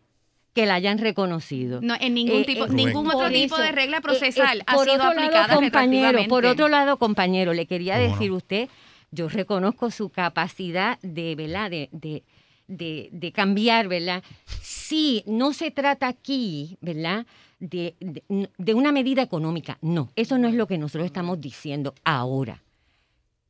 que 0.54 0.66
la 0.66 0.74
hayan 0.74 0.98
reconocido. 0.98 1.80
No, 1.80 1.94
en 1.98 2.12
ningún 2.14 2.44
tipo- 2.44 2.66
ningún 2.68 3.06
otro 3.08 3.30
tipo 3.30 3.56
de 3.56 3.72
regla 3.72 3.98
eh, 3.98 4.00
procesal 4.02 4.62
ha 4.66 4.72
sido 4.72 4.82
otro 4.82 4.96
lado, 4.96 5.10
aplicada 5.12 5.54
compañero, 5.54 6.18
Por 6.28 6.44
otro 6.44 6.68
lado, 6.68 6.98
compañero, 6.98 7.54
le 7.54 7.66
quería 7.66 7.94
¿Cómo 7.96 8.06
no? 8.08 8.12
decir 8.12 8.32
usted, 8.32 8.68
yo 9.10 9.28
reconozco 9.28 9.90
su 9.90 10.10
capacidad 10.10 10.98
de, 11.00 11.34
¿verdad? 11.36 11.70
De, 11.70 11.88
de, 11.92 12.22
de, 12.68 13.08
de 13.12 13.32
cambiar, 13.32 13.88
¿verdad? 13.88 14.22
Sí, 14.60 15.22
no 15.26 15.54
se 15.54 15.70
trata 15.70 16.08
aquí, 16.08 16.76
¿verdad? 16.82 17.26
De, 17.58 17.94
de, 18.00 18.22
de 18.58 18.74
una 18.74 18.92
medida 18.92 19.22
económica. 19.22 19.78
No, 19.80 20.10
eso 20.16 20.36
no 20.36 20.48
es 20.48 20.54
lo 20.54 20.66
que 20.66 20.76
nosotros 20.76 21.06
estamos 21.06 21.40
diciendo 21.40 21.94
ahora. 22.04 22.62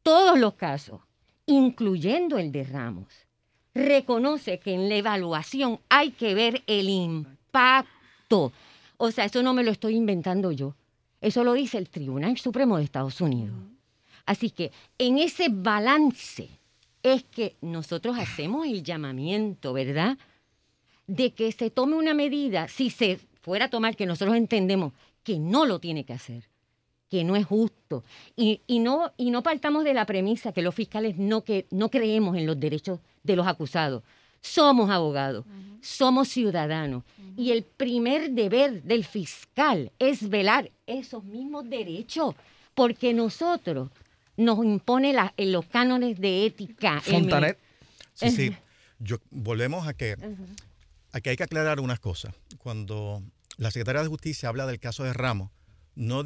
Todos 0.02 0.38
los 0.38 0.54
casos, 0.54 1.00
incluyendo 1.46 2.38
el 2.38 2.50
de 2.50 2.64
Ramos, 2.64 3.08
reconoce 3.74 4.58
que 4.58 4.74
en 4.74 4.88
la 4.88 4.96
evaluación 4.96 5.80
hay 5.88 6.10
que 6.10 6.34
ver 6.34 6.62
el 6.66 6.88
impacto. 6.88 8.52
O 8.96 9.10
sea, 9.10 9.26
eso 9.26 9.42
no 9.42 9.54
me 9.54 9.62
lo 9.62 9.70
estoy 9.70 9.96
inventando 9.96 10.50
yo. 10.52 10.74
Eso 11.20 11.44
lo 11.44 11.52
dice 11.52 11.78
el 11.78 11.88
Tribunal 11.88 12.36
Supremo 12.38 12.76
de 12.76 12.84
Estados 12.84 13.20
Unidos. 13.20 13.56
Así 14.26 14.50
que 14.50 14.72
en 14.98 15.18
ese 15.18 15.48
balance 15.50 16.48
es 17.02 17.24
que 17.24 17.56
nosotros 17.60 18.18
hacemos 18.18 18.66
el 18.66 18.82
llamamiento, 18.82 19.72
¿verdad? 19.72 20.18
De 21.06 21.32
que 21.32 21.50
se 21.52 21.70
tome 21.70 21.96
una 21.96 22.14
medida, 22.14 22.68
si 22.68 22.90
se 22.90 23.18
fuera 23.40 23.66
a 23.66 23.70
tomar, 23.70 23.96
que 23.96 24.06
nosotros 24.06 24.36
entendemos 24.36 24.92
que 25.22 25.38
no 25.38 25.66
lo 25.66 25.78
tiene 25.78 26.04
que 26.04 26.12
hacer, 26.12 26.48
que 27.12 27.24
no 27.24 27.36
es 27.36 27.44
justo. 27.44 28.02
Y, 28.36 28.62
y 28.66 28.78
no, 28.78 29.12
y 29.18 29.30
no 29.30 29.42
partamos 29.42 29.84
de 29.84 29.92
la 29.92 30.06
premisa 30.06 30.50
que 30.52 30.62
los 30.62 30.74
fiscales 30.74 31.18
no, 31.18 31.44
que, 31.44 31.66
no 31.70 31.90
creemos 31.90 32.38
en 32.38 32.46
los 32.46 32.58
derechos 32.58 33.00
de 33.22 33.36
los 33.36 33.46
acusados. 33.46 34.02
Somos 34.40 34.88
abogados, 34.90 35.44
somos 35.82 36.28
ciudadanos. 36.28 37.04
Y 37.36 37.50
el 37.50 37.64
primer 37.64 38.30
deber 38.30 38.82
del 38.82 39.04
fiscal 39.04 39.92
es 39.98 40.26
velar 40.30 40.70
esos 40.86 41.22
mismos 41.22 41.68
derechos, 41.68 42.34
porque 42.74 43.12
nosotros 43.12 43.90
nos 44.38 44.64
impone 44.64 45.12
la- 45.12 45.34
en 45.36 45.52
los 45.52 45.66
cánones 45.66 46.18
de 46.18 46.46
ética. 46.46 46.98
Fontanet. 47.02 47.58
Sí, 48.14 48.30
sí. 48.30 48.56
Yo, 49.00 49.18
volvemos 49.30 49.86
a 49.86 49.92
que, 49.92 50.16
a 51.12 51.20
que 51.20 51.28
hay 51.28 51.36
que 51.36 51.42
aclarar 51.42 51.78
unas 51.78 52.00
cosas. 52.00 52.34
Cuando 52.56 53.22
la 53.58 53.70
Secretaría 53.70 54.00
de 54.02 54.08
Justicia 54.08 54.48
habla 54.48 54.64
del 54.66 54.78
caso 54.80 55.04
de 55.04 55.12
Ramos, 55.12 55.50
no, 55.94 56.24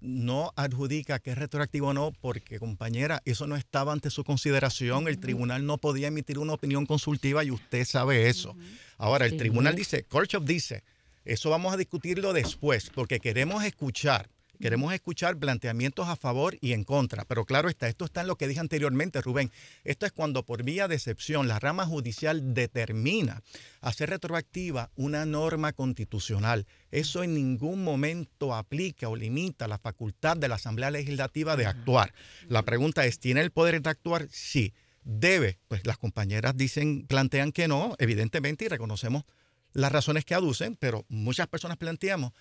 no, 0.00 0.52
adjudica 0.56 1.18
que 1.20 1.30
es 1.30 1.38
retroactivo 1.38 1.88
o 1.88 1.94
no, 1.94 2.12
porque, 2.20 2.58
compañera, 2.58 3.22
eso 3.24 3.46
no 3.46 3.56
estaba 3.56 3.92
ante 3.92 4.10
su 4.10 4.24
consideración. 4.24 5.08
El 5.08 5.18
tribunal 5.18 5.64
no 5.66 5.78
podía 5.78 6.08
emitir 6.08 6.38
una 6.38 6.54
opinión 6.54 6.86
consultiva 6.86 7.44
y 7.44 7.50
usted 7.50 7.84
sabe 7.84 8.28
eso. 8.28 8.56
Ahora, 8.98 9.26
el 9.26 9.36
tribunal 9.36 9.76
dice, 9.76 10.04
Korchov 10.04 10.44
dice, 10.44 10.82
eso 11.24 11.50
vamos 11.50 11.72
a 11.72 11.76
discutirlo 11.76 12.32
después, 12.32 12.90
porque 12.90 13.20
queremos 13.20 13.64
escuchar. 13.64 14.28
Queremos 14.62 14.94
escuchar 14.94 15.36
planteamientos 15.38 16.06
a 16.06 16.14
favor 16.14 16.56
y 16.60 16.72
en 16.72 16.84
contra. 16.84 17.24
Pero 17.24 17.44
claro 17.44 17.68
está, 17.68 17.88
esto 17.88 18.04
está 18.04 18.20
en 18.20 18.28
lo 18.28 18.36
que 18.36 18.46
dije 18.46 18.60
anteriormente, 18.60 19.20
Rubén. 19.20 19.50
Esto 19.82 20.06
es 20.06 20.12
cuando 20.12 20.46
por 20.46 20.62
vía 20.62 20.86
de 20.86 20.94
excepción 20.94 21.48
la 21.48 21.58
rama 21.58 21.84
judicial 21.84 22.54
determina 22.54 23.42
hacer 23.80 24.10
retroactiva 24.10 24.92
una 24.94 25.26
norma 25.26 25.72
constitucional. 25.72 26.68
Eso 26.92 27.24
en 27.24 27.34
ningún 27.34 27.82
momento 27.82 28.54
aplica 28.54 29.08
o 29.08 29.16
limita 29.16 29.66
la 29.66 29.78
facultad 29.78 30.36
de 30.36 30.46
la 30.46 30.54
Asamblea 30.54 30.92
Legislativa 30.92 31.56
de 31.56 31.66
actuar. 31.66 32.14
La 32.48 32.62
pregunta 32.62 33.04
es, 33.04 33.18
¿tiene 33.18 33.40
el 33.40 33.50
poder 33.50 33.82
de 33.82 33.90
actuar? 33.90 34.28
Sí. 34.30 34.74
¿Debe? 35.02 35.58
Pues 35.66 35.84
las 35.88 35.98
compañeras 35.98 36.56
dicen, 36.56 37.08
plantean 37.08 37.50
que 37.50 37.66
no, 37.66 37.96
evidentemente, 37.98 38.66
y 38.66 38.68
reconocemos 38.68 39.24
las 39.72 39.90
razones 39.90 40.24
que 40.24 40.34
aducen, 40.34 40.76
pero 40.76 41.04
muchas 41.08 41.48
personas 41.48 41.78
planteamos 41.78 42.32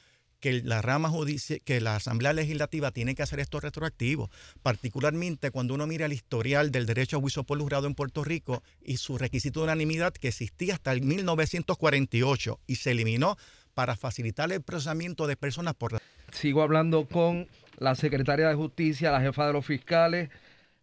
que 0.41 0.61
la 0.63 0.81
rama 0.81 1.07
judicial, 1.09 1.61
que 1.63 1.79
la 1.79 1.95
Asamblea 1.95 2.33
Legislativa 2.33 2.91
tiene 2.91 3.15
que 3.15 3.23
hacer 3.23 3.39
esto 3.39 3.61
retroactivo, 3.61 4.29
particularmente 4.61 5.51
cuando 5.51 5.75
uno 5.75 5.87
mira 5.87 6.07
el 6.07 6.13
historial 6.13 6.71
del 6.71 6.85
derecho 6.85 7.17
a 7.17 7.21
juicio 7.21 7.43
por 7.45 7.61
jurado 7.61 7.87
en 7.87 7.95
Puerto 7.95 8.23
Rico 8.23 8.63
y 8.83 8.97
su 8.97 9.17
requisito 9.17 9.61
de 9.61 9.65
unanimidad 9.65 10.13
que 10.13 10.27
existía 10.27 10.73
hasta 10.73 10.91
el 10.91 11.01
1948 11.01 12.59
y 12.67 12.75
se 12.75 12.91
eliminó 12.91 13.37
para 13.73 13.95
facilitar 13.95 14.51
el 14.51 14.61
procesamiento 14.61 15.27
de 15.27 15.37
personas 15.37 15.75
por 15.75 15.99
Sigo 16.31 16.61
hablando 16.61 17.05
con 17.05 17.47
la 17.77 17.95
secretaria 17.95 18.49
de 18.49 18.55
Justicia, 18.55 19.11
la 19.11 19.21
jefa 19.21 19.47
de 19.47 19.53
los 19.53 19.65
fiscales, 19.65 20.29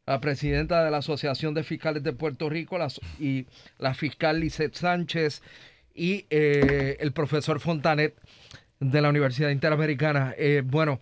la 0.07 0.21
presidenta 0.21 0.85
de 0.85 0.91
la 0.91 0.99
Asociación 0.99 1.53
de 1.55 1.65
Fiscales 1.65 2.03
de 2.03 2.13
Puerto 2.13 2.49
Rico 2.49 2.79
y 3.19 3.47
la 3.79 3.95
fiscal 3.95 4.41
Lizeth 4.41 4.75
Sánchez 4.75 5.43
y 5.95 6.27
eh, 6.31 6.97
el 7.01 7.13
profesor 7.13 7.61
Fontanet 7.61 8.15
de 8.81 9.01
la 9.03 9.09
Universidad 9.09 9.51
Interamericana. 9.51 10.35
Eh, 10.39 10.63
bueno, 10.65 11.01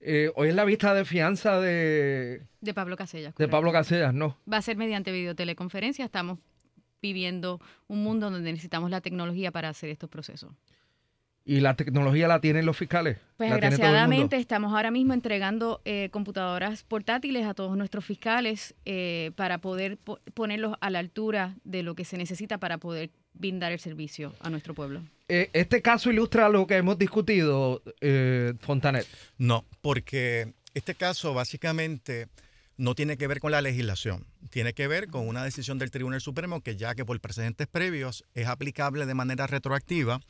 eh, 0.00 0.30
hoy 0.36 0.48
es 0.48 0.54
la 0.54 0.64
vista 0.64 0.94
de 0.94 1.04
fianza 1.04 1.60
de, 1.60 2.42
De 2.60 2.74
Pablo 2.74 2.96
Casellas. 2.96 3.34
de. 3.34 3.48
Pablo 3.48 3.72
Casellas, 3.72 4.14
¿no? 4.14 4.36
Va 4.50 4.58
a 4.58 4.62
ser 4.62 4.76
mediante 4.76 5.12
videoteleconferencia. 5.12 6.04
Estamos 6.04 6.38
viviendo 7.02 7.60
un 7.88 8.02
mundo 8.02 8.30
donde 8.30 8.50
necesitamos 8.52 8.90
la 8.90 9.00
tecnología 9.00 9.50
para 9.50 9.68
hacer 9.68 9.90
estos 9.90 10.08
procesos. 10.10 10.52
Y 11.42 11.60
la 11.60 11.74
tecnología 11.74 12.28
la 12.28 12.40
tienen 12.40 12.66
los 12.66 12.76
fiscales. 12.76 13.16
Pues 13.38 13.50
agraciadamente 13.50 14.36
estamos 14.36 14.72
ahora 14.74 14.90
mismo 14.90 15.14
entregando 15.14 15.80
eh, 15.86 16.10
computadoras 16.12 16.84
portátiles 16.84 17.46
a 17.46 17.54
todos 17.54 17.76
nuestros 17.78 18.04
fiscales 18.04 18.74
eh, 18.84 19.32
para 19.36 19.58
poder 19.58 19.96
po- 19.96 20.20
ponerlos 20.34 20.76
a 20.80 20.90
la 20.90 20.98
altura 20.98 21.54
de 21.64 21.82
lo 21.82 21.94
que 21.94 22.04
se 22.04 22.18
necesita 22.18 22.58
para 22.58 22.76
poder 22.76 23.10
brindar 23.32 23.72
el 23.72 23.78
servicio 23.80 24.34
a 24.40 24.50
nuestro 24.50 24.74
pueblo. 24.74 25.00
Eh, 25.32 25.48
este 25.52 25.80
caso 25.80 26.10
ilustra 26.10 26.48
lo 26.48 26.66
que 26.66 26.76
hemos 26.76 26.98
discutido, 26.98 27.84
eh, 28.00 28.52
Fontanet. 28.58 29.06
No, 29.38 29.64
porque 29.80 30.54
este 30.74 30.96
caso 30.96 31.34
básicamente 31.34 32.26
no 32.76 32.96
tiene 32.96 33.16
que 33.16 33.28
ver 33.28 33.38
con 33.38 33.52
la 33.52 33.60
legislación, 33.60 34.26
tiene 34.50 34.72
que 34.72 34.88
ver 34.88 35.06
con 35.06 35.28
una 35.28 35.44
decisión 35.44 35.78
del 35.78 35.92
Tribunal 35.92 36.20
Supremo 36.20 36.62
que 36.62 36.74
ya 36.74 36.96
que 36.96 37.04
por 37.04 37.20
precedentes 37.20 37.68
previos 37.68 38.24
es 38.34 38.48
aplicable 38.48 39.06
de 39.06 39.14
manera 39.14 39.46
retroactiva 39.46 40.20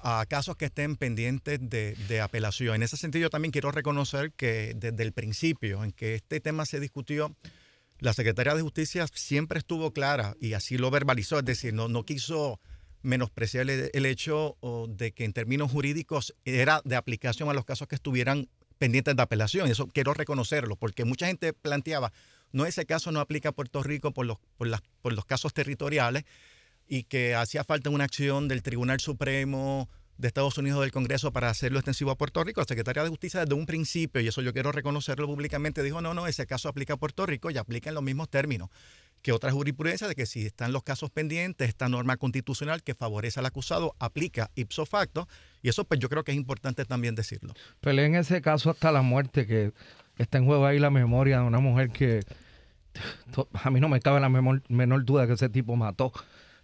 a 0.00 0.26
casos 0.28 0.56
que 0.56 0.64
estén 0.64 0.96
pendientes 0.96 1.60
de, 1.62 1.94
de 2.08 2.20
apelación. 2.20 2.74
En 2.74 2.82
ese 2.82 2.96
sentido, 2.96 3.22
yo 3.22 3.30
también 3.30 3.52
quiero 3.52 3.70
reconocer 3.70 4.32
que 4.32 4.72
desde 4.74 5.04
el 5.04 5.12
principio 5.12 5.84
en 5.84 5.92
que 5.92 6.16
este 6.16 6.40
tema 6.40 6.66
se 6.66 6.80
discutió, 6.80 7.36
la 8.00 8.12
Secretaría 8.12 8.56
de 8.56 8.62
Justicia 8.62 9.06
siempre 9.14 9.60
estuvo 9.60 9.92
clara 9.92 10.34
y 10.40 10.54
así 10.54 10.78
lo 10.78 10.90
verbalizó, 10.90 11.38
es 11.38 11.44
decir, 11.44 11.74
no, 11.74 11.86
no 11.86 12.04
quiso 12.04 12.58
menospreciar 13.06 13.70
el, 13.70 14.06
hecho 14.06 14.56
de 14.88 15.12
que 15.12 15.24
en 15.24 15.32
términos 15.32 15.70
jurídicos 15.70 16.34
era 16.44 16.82
de 16.84 16.96
aplicación 16.96 17.48
a 17.48 17.54
los 17.54 17.64
casos 17.64 17.86
que 17.88 17.94
estuvieran 17.94 18.48
pendientes 18.78 19.14
de 19.14 19.22
apelación. 19.22 19.70
Eso 19.70 19.86
quiero 19.86 20.12
reconocerlo, 20.12 20.76
porque 20.76 21.04
mucha 21.04 21.26
gente 21.26 21.52
planteaba, 21.52 22.12
no, 22.52 22.66
ese 22.66 22.84
caso 22.84 23.12
no 23.12 23.20
aplica 23.20 23.50
a 23.50 23.52
Puerto 23.52 23.82
Rico 23.82 24.12
por 24.12 24.26
los, 24.26 24.38
por 24.56 24.66
las, 24.66 24.82
por 25.02 25.12
los 25.12 25.24
casos 25.24 25.54
territoriales 25.54 26.24
y 26.88 27.04
que 27.04 27.34
hacía 27.34 27.64
falta 27.64 27.90
una 27.90 28.04
acción 28.04 28.48
del 28.48 28.62
Tribunal 28.62 29.00
Supremo 29.00 29.88
de 30.18 30.28
Estados 30.28 30.58
Unidos 30.58 30.80
del 30.80 30.92
Congreso 30.92 31.32
para 31.32 31.50
hacerlo 31.50 31.78
extensivo 31.78 32.10
a 32.10 32.18
Puerto 32.18 32.42
Rico. 32.42 32.60
La 32.60 32.66
Secretaría 32.66 33.02
de 33.02 33.08
Justicia 33.08 33.40
desde 33.40 33.54
un 33.54 33.66
principio, 33.66 34.20
y 34.20 34.28
eso 34.28 34.42
yo 34.42 34.52
quiero 34.52 34.72
reconocerlo 34.72 35.26
públicamente, 35.26 35.82
dijo, 35.82 36.00
no, 36.00 36.14
no, 36.14 36.26
ese 36.26 36.46
caso 36.46 36.68
aplica 36.68 36.94
a 36.94 36.96
Puerto 36.96 37.24
Rico 37.26 37.50
y 37.50 37.58
aplica 37.58 37.90
en 37.90 37.94
los 37.94 38.02
mismos 38.02 38.28
términos 38.30 38.70
que 39.26 39.32
otra 39.32 39.50
jurisprudencia 39.50 40.06
de 40.06 40.14
que 40.14 40.24
si 40.24 40.46
están 40.46 40.72
los 40.72 40.84
casos 40.84 41.10
pendientes, 41.10 41.68
esta 41.68 41.88
norma 41.88 42.16
constitucional 42.16 42.84
que 42.84 42.94
favorece 42.94 43.40
al 43.40 43.46
acusado 43.46 43.96
aplica 43.98 44.52
ipso 44.54 44.86
facto, 44.86 45.26
y 45.62 45.68
eso 45.68 45.82
pues 45.84 45.98
yo 45.98 46.08
creo 46.08 46.22
que 46.22 46.30
es 46.30 46.36
importante 46.36 46.84
también 46.84 47.16
decirlo. 47.16 47.52
Peleé 47.80 48.06
en 48.06 48.14
ese 48.14 48.40
caso 48.40 48.70
hasta 48.70 48.92
la 48.92 49.02
muerte, 49.02 49.44
que 49.44 49.72
está 50.16 50.38
en 50.38 50.44
juego 50.46 50.64
ahí 50.64 50.78
la 50.78 50.90
memoria 50.90 51.40
de 51.40 51.44
una 51.44 51.58
mujer 51.58 51.90
que 51.90 52.20
a 53.64 53.70
mí 53.72 53.80
no 53.80 53.88
me 53.88 53.98
cabe 53.98 54.20
la 54.20 54.28
menor, 54.28 54.62
menor 54.68 55.04
duda 55.04 55.26
que 55.26 55.32
ese 55.32 55.48
tipo 55.48 55.74
mató. 55.74 56.12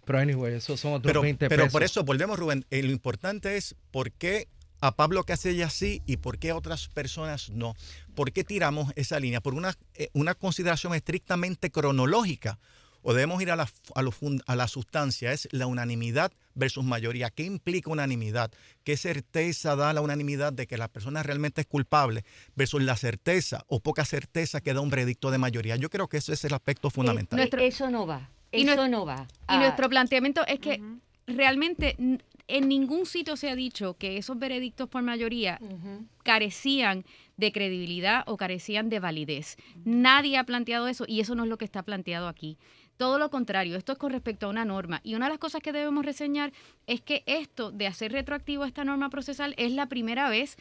Pero 0.05 0.19
anyway, 0.19 0.53
esos 0.53 0.79
son 0.79 0.93
otros 0.93 1.09
Pero, 1.09 1.21
20 1.21 1.49
pero 1.49 1.63
pesos. 1.63 1.73
por 1.73 1.83
eso 1.83 2.05
volvemos, 2.05 2.39
Rubén. 2.39 2.65
eh, 2.69 2.81
lo 2.81 2.91
importante 2.91 3.57
es 3.57 3.75
por 3.91 4.09
qué 4.13 4.47
a 4.83 4.91
Pablo 4.91 5.23
Casella 5.23 5.69
sí 5.69 6.01
y 6.05 6.17
por 6.17 6.37
qué 6.37 6.49
a 6.49 6.57
otras 6.57 6.89
personas 6.89 7.49
no? 7.49 7.73
¿Por 8.15 8.33
qué 8.33 8.43
tiramos 8.43 8.91
esa 8.97 9.17
línea? 9.17 9.39
¿Por 9.39 9.53
una, 9.53 9.77
eh, 9.95 10.09
una 10.11 10.35
consideración 10.35 10.93
estrictamente 10.93 11.71
cronológica? 11.71 12.59
¿O 13.01 13.13
debemos 13.13 13.41
ir 13.41 13.49
a 13.51 13.55
la, 13.55 13.63
a, 13.63 14.03
a 14.45 14.55
la 14.57 14.67
sustancia? 14.67 15.31
Es 15.31 15.47
la 15.51 15.67
unanimidad 15.67 16.33
versus 16.53 16.83
mayoría. 16.83 17.29
¿Qué 17.29 17.43
implica 17.43 17.91
unanimidad? 17.91 18.51
¿Qué 18.83 18.97
certeza 18.97 19.77
da 19.77 19.93
la 19.93 20.01
unanimidad 20.01 20.51
de 20.51 20.67
que 20.67 20.77
la 20.77 20.89
persona 20.89 21.23
realmente 21.23 21.61
es 21.61 21.67
culpable 21.67 22.25
versus 22.57 22.81
la 22.81 22.97
certeza 22.97 23.63
o 23.67 23.79
poca 23.79 24.03
certeza 24.03 24.59
que 24.59 24.73
da 24.73 24.81
un 24.81 24.89
veredicto 24.89 25.31
de 25.31 25.37
mayoría? 25.37 25.77
Yo 25.77 25.89
creo 25.89 26.09
que 26.09 26.17
ese 26.17 26.33
es 26.33 26.43
el 26.43 26.53
aspecto 26.53 26.89
fundamental. 26.89 27.39
eso 27.39 27.89
no 27.89 28.05
va. 28.05 28.29
Eso 28.51 28.87
no 28.89 29.05
va. 29.05 29.27
Y 29.47 29.57
nuestro 29.57 29.87
planteamiento 29.87 30.45
es 30.45 30.59
que 30.59 30.81
realmente 31.25 31.95
en 32.47 32.67
ningún 32.67 33.05
sitio 33.05 33.35
se 33.37 33.49
ha 33.49 33.55
dicho 33.55 33.95
que 33.97 34.17
esos 34.17 34.37
veredictos 34.37 34.89
por 34.89 35.01
mayoría 35.01 35.59
carecían 36.23 37.05
de 37.37 37.51
credibilidad 37.51 38.23
o 38.27 38.37
carecían 38.37 38.89
de 38.89 38.99
validez. 38.99 39.57
Nadie 39.85 40.37
ha 40.37 40.43
planteado 40.43 40.87
eso 40.87 41.05
y 41.07 41.19
eso 41.19 41.35
no 41.35 41.43
es 41.43 41.49
lo 41.49 41.57
que 41.57 41.65
está 41.65 41.83
planteado 41.83 42.27
aquí. 42.27 42.57
Todo 42.97 43.17
lo 43.17 43.31
contrario, 43.31 43.75
esto 43.75 43.93
es 43.93 43.97
con 43.97 44.11
respecto 44.11 44.45
a 44.45 44.49
una 44.49 44.65
norma. 44.65 45.01
Y 45.03 45.15
una 45.15 45.25
de 45.25 45.31
las 45.31 45.39
cosas 45.39 45.61
que 45.61 45.73
debemos 45.73 46.05
reseñar 46.05 46.53
es 46.85 47.01
que 47.01 47.23
esto 47.25 47.71
de 47.71 47.87
hacer 47.87 48.11
retroactivo 48.11 48.65
esta 48.65 48.83
norma 48.83 49.09
procesal 49.09 49.55
es 49.57 49.71
la 49.71 49.87
primera 49.87 50.29
vez 50.29 50.57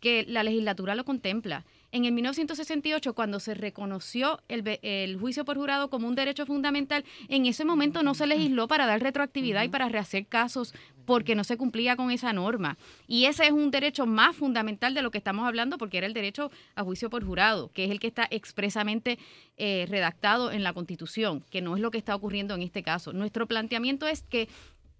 que 0.00 0.24
la 0.28 0.42
legislatura 0.42 0.94
lo 0.94 1.04
contempla. 1.04 1.64
En 1.92 2.04
el 2.04 2.12
1968, 2.12 3.14
cuando 3.14 3.40
se 3.40 3.54
reconoció 3.54 4.40
el, 4.48 5.16
juicio 5.18 5.44
por 5.44 5.56
jurado 5.56 5.88
como 5.88 6.08
un 6.08 6.14
derecho 6.14 6.44
fundamental, 6.44 7.04
en 7.28 7.46
ese 7.46 7.64
momento 7.64 8.02
no 8.02 8.14
se 8.14 8.26
legisló 8.26 8.68
para 8.68 8.86
dar 8.86 9.00
retroactividad 9.00 9.62
y 9.62 9.68
para 9.68 9.88
rehacer 9.88 10.26
casos 10.26 10.74
porque 11.06 11.34
no 11.34 11.44
se 11.44 11.56
cumplía 11.56 11.96
con 11.96 12.10
esa 12.10 12.32
norma. 12.32 12.76
Y 13.06 13.24
ese 13.24 13.46
es 13.46 13.52
un 13.52 13.70
derecho 13.70 14.06
más 14.06 14.36
fundamental 14.36 14.92
de 14.92 15.02
lo 15.02 15.10
que 15.10 15.18
estamos 15.18 15.46
hablando 15.46 15.78
porque 15.78 15.98
era 15.98 16.06
el 16.06 16.12
derecho 16.12 16.50
a 16.74 16.82
juicio 16.82 17.08
por 17.08 17.24
jurado, 17.24 17.70
que 17.72 17.84
es 17.84 17.90
el 17.90 18.00
que 18.00 18.08
está 18.08 18.26
expresamente 18.30 19.18
eh, 19.56 19.86
redactado 19.88 20.50
en 20.50 20.62
la 20.62 20.72
Constitución, 20.72 21.44
que 21.50 21.62
no 21.62 21.76
es 21.76 21.80
lo 21.80 21.90
que 21.90 21.98
está 21.98 22.14
ocurriendo 22.14 22.54
en 22.54 22.62
este 22.62 22.82
caso. 22.82 23.12
Nuestro 23.12 23.46
planteamiento 23.46 24.06
es 24.06 24.22
que 24.22 24.48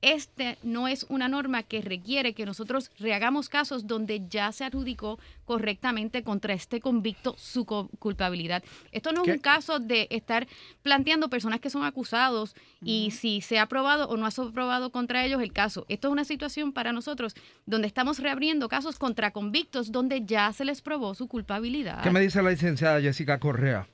este 0.07 0.57
no 0.63 0.87
es 0.87 1.05
una 1.09 1.27
norma 1.27 1.65
que 1.65 1.81
requiere 1.81 2.33
que 2.33 2.47
nosotros 2.47 2.93
rehagamos 3.01 3.49
casos 3.49 3.89
donde 3.89 4.23
ya 4.29 4.53
se 4.53 4.65
adjudicó 4.65 5.19
correctamente 5.45 6.23
contra 6.23 6.55
este 6.55 6.81
convicto 6.81 7.35
su 7.37 7.67
culpabilidad. 7.67 8.63
Esto 8.93 9.11
no 9.11 9.25
es 9.25 9.29
un 9.29 9.39
caso 9.39 9.81
de 9.81 10.07
estar 10.11 10.47
planteando 10.85 11.29
personas 11.29 11.59
que 11.59 11.71
son 11.71 11.83
acusados 11.83 12.55
y 12.85 13.11
si 13.11 13.41
se 13.41 13.59
ha 13.59 13.63
aprobado 13.63 14.09
o 14.09 14.17
no 14.17 14.27
ha 14.27 14.29
aprobado 14.29 14.93
contra 14.93 15.25
ellos 15.25 15.43
el 15.43 15.53
caso. 15.53 15.85
Esto 15.89 16.07
es 16.07 16.13
una 16.13 16.25
situación 16.25 16.73
para 16.73 16.93
nosotros 16.93 17.35
donde 17.65 17.89
estamos 17.89 18.21
reabriendo 18.21 18.69
casos 18.69 19.01
contra 19.01 19.33
convictos 19.33 19.91
donde 19.91 20.25
ya 20.25 20.53
se 20.53 20.65
les 20.65 20.83
probó 20.83 21.17
su 21.17 21.27
culpabilidad. 21.27 22.05
¿Qué 22.05 22.13
me 22.13 22.21
dice 22.21 22.41
la 22.45 22.51
licenciada 22.51 23.01
Jessica 23.01 23.41
Correa? 23.41 23.89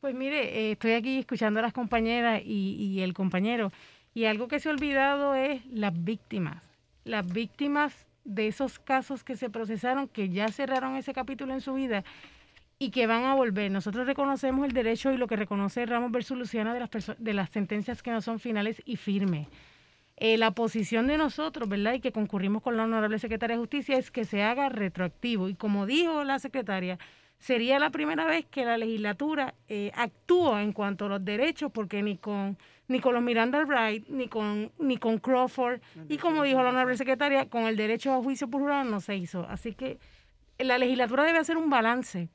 Pues 0.00 0.14
mire, 0.14 0.68
eh, 0.68 0.72
estoy 0.72 0.92
aquí 0.92 1.18
escuchando 1.18 1.60
a 1.60 1.62
las 1.62 1.74
compañeras 1.74 2.40
y, 2.42 2.74
y 2.74 3.02
el 3.02 3.12
compañero. 3.12 3.70
Y 4.14 4.26
algo 4.26 4.48
que 4.48 4.60
se 4.60 4.68
ha 4.68 4.72
olvidado 4.72 5.34
es 5.34 5.64
las 5.66 5.92
víctimas. 6.04 6.62
Las 7.04 7.26
víctimas 7.26 8.06
de 8.24 8.48
esos 8.48 8.78
casos 8.78 9.24
que 9.24 9.36
se 9.36 9.50
procesaron, 9.50 10.08
que 10.08 10.28
ya 10.28 10.48
cerraron 10.48 10.96
ese 10.96 11.12
capítulo 11.12 11.54
en 11.54 11.60
su 11.60 11.74
vida 11.74 12.04
y 12.78 12.90
que 12.90 13.06
van 13.06 13.24
a 13.24 13.34
volver. 13.34 13.70
Nosotros 13.70 14.06
reconocemos 14.06 14.66
el 14.66 14.72
derecho 14.72 15.12
y 15.12 15.16
lo 15.16 15.26
que 15.26 15.36
reconoce 15.36 15.86
Ramos 15.86 16.12
versus 16.12 16.36
Luciana 16.36 16.74
de 16.74 16.80
las, 16.80 16.90
de 17.18 17.34
las 17.34 17.50
sentencias 17.50 18.02
que 18.02 18.10
no 18.10 18.20
son 18.20 18.38
finales 18.38 18.82
y 18.84 18.96
firmes. 18.96 19.48
Eh, 20.16 20.36
la 20.36 20.50
posición 20.52 21.06
de 21.06 21.16
nosotros, 21.18 21.68
¿verdad? 21.68 21.94
Y 21.94 22.00
que 22.00 22.12
concurrimos 22.12 22.62
con 22.62 22.76
la 22.76 22.84
honorable 22.84 23.18
secretaria 23.18 23.56
de 23.56 23.60
Justicia 23.60 23.96
es 23.96 24.10
que 24.10 24.24
se 24.24 24.42
haga 24.42 24.68
retroactivo. 24.68 25.48
Y 25.48 25.54
como 25.54 25.86
dijo 25.86 26.22
la 26.24 26.38
secretaria, 26.38 26.98
sería 27.38 27.78
la 27.78 27.90
primera 27.90 28.24
vez 28.26 28.46
que 28.46 28.64
la 28.64 28.78
legislatura 28.78 29.54
eh, 29.68 29.90
actúa 29.94 30.62
en 30.62 30.72
cuanto 30.72 31.06
a 31.06 31.08
los 31.08 31.24
derechos, 31.24 31.72
porque 31.72 32.02
ni 32.02 32.16
con 32.16 32.56
ni 32.92 33.00
con 33.00 33.14
los 33.14 33.22
Miranda 33.22 33.64
Wright, 33.64 34.06
ni 34.08 34.28
con, 34.28 34.70
ni 34.78 34.98
con 34.98 35.18
Crawford, 35.18 35.80
y 36.08 36.18
como 36.18 36.42
dijo 36.42 36.62
la 36.62 36.68
honorable 36.68 36.96
secretaria, 36.96 37.48
con 37.48 37.64
el 37.64 37.76
derecho 37.76 38.12
a 38.12 38.22
juicio 38.22 38.48
por 38.48 38.60
jurado 38.60 38.84
no 38.84 39.00
se 39.00 39.16
hizo. 39.16 39.46
Así 39.48 39.72
que 39.72 39.98
la 40.58 40.78
legislatura 40.78 41.24
debe 41.24 41.38
hacer 41.38 41.56
un 41.56 41.70
balance, 41.70 42.28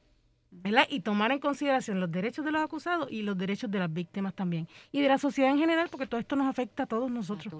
¿verdad? 0.49 0.87
Y 0.89 1.01
tomar 1.01 1.31
en 1.31 1.39
consideración 1.39 1.99
los 1.99 2.11
derechos 2.11 2.43
de 2.43 2.51
los 2.51 2.61
acusados 2.61 3.07
y 3.11 3.21
los 3.21 3.37
derechos 3.37 3.69
de 3.69 3.79
las 3.79 3.93
víctimas 3.93 4.33
también. 4.33 4.67
Y 4.91 5.01
de 5.01 5.07
la 5.07 5.19
sociedad 5.19 5.51
en 5.51 5.59
general, 5.59 5.89
porque 5.89 6.07
todo 6.07 6.19
esto 6.19 6.35
nos 6.35 6.47
afecta 6.47 6.83
a 6.83 6.85
todos 6.87 7.11
nosotros. 7.11 7.53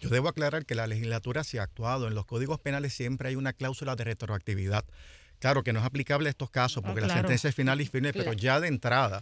Yo 0.00 0.08
debo 0.10 0.28
aclarar 0.28 0.64
que 0.64 0.74
la 0.74 0.86
legislatura 0.86 1.44
se 1.44 1.60
ha 1.60 1.62
actuado. 1.62 2.08
En 2.08 2.14
los 2.14 2.26
códigos 2.26 2.60
penales 2.60 2.92
siempre 2.94 3.28
hay 3.28 3.36
una 3.36 3.52
cláusula 3.52 3.96
de 3.96 4.04
retroactividad. 4.04 4.84
Claro 5.38 5.62
que 5.62 5.72
no 5.72 5.80
es 5.80 5.86
aplicable 5.86 6.28
a 6.28 6.30
estos 6.30 6.50
casos 6.50 6.82
porque 6.82 7.00
la 7.00 7.12
sentencia 7.12 7.48
es 7.48 7.54
final 7.54 7.80
y 7.80 7.86
firme, 7.86 8.12
pero 8.12 8.32
ya 8.32 8.60
de 8.60 8.68
entrada, 8.68 9.20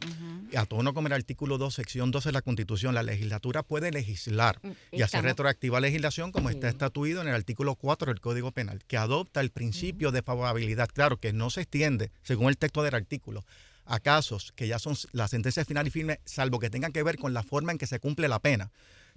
a 0.56 0.64
tono 0.64 0.94
como 0.94 1.08
el 1.08 1.12
artículo 1.12 1.58
2, 1.58 1.74
sección 1.74 2.10
12 2.10 2.30
de 2.30 2.32
la 2.32 2.42
Constitución, 2.42 2.94
la 2.94 3.02
legislatura 3.02 3.62
puede 3.62 3.90
legislar 3.90 4.58
mm, 4.62 4.70
y 4.92 5.02
hacer 5.02 5.24
retroactiva 5.24 5.80
legislación 5.80 6.32
como 6.32 6.48
está 6.48 6.68
estatuido 6.68 7.20
en 7.20 7.28
el 7.28 7.34
artículo 7.34 7.74
4 7.74 8.12
del 8.12 8.20
Código 8.20 8.52
Penal, 8.52 8.82
que 8.86 8.96
adopta 8.96 9.40
el 9.40 9.50
principio 9.50 10.10
de 10.10 10.22
favorabilidad. 10.22 10.88
Claro 10.92 11.18
que 11.18 11.32
no 11.32 11.50
se 11.50 11.62
extiende, 11.62 12.10
según 12.22 12.48
el 12.48 12.56
texto 12.56 12.82
del 12.82 12.94
artículo, 12.94 13.44
a 13.84 14.00
casos 14.00 14.52
que 14.56 14.68
ya 14.68 14.78
son 14.78 14.96
la 15.12 15.28
sentencia 15.28 15.64
final 15.64 15.86
y 15.86 15.90
firme, 15.90 16.20
salvo 16.24 16.58
que 16.58 16.70
tengan 16.70 16.92
que 16.92 17.02
ver 17.02 17.18
con 17.18 17.34
la 17.34 17.42
forma 17.42 17.72
en 17.72 17.78
que 17.78 17.86
se 17.86 18.00
cumple 18.00 18.28
la 18.28 18.40
pena. 18.40 18.70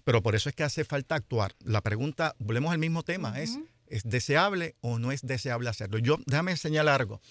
Pero 0.03 0.21
por 0.21 0.35
eso 0.35 0.49
es 0.49 0.55
que 0.55 0.63
hace 0.63 0.85
falta 0.85 1.15
actuar. 1.15 1.55
La 1.63 1.81
pregunta, 1.81 2.35
volvemos 2.39 2.71
al 2.71 2.79
mismo 2.79 3.03
tema, 3.03 3.39
es 3.39 3.59
¿Es 3.89 4.03
deseable 4.03 4.75
o 4.81 4.99
no 4.99 5.11
es 5.11 5.21
deseable 5.21 5.69
hacerlo? 5.69 5.97
Yo, 5.97 6.17
déjame 6.25 6.55
señalar 6.55 7.01
algo. 7.01 7.21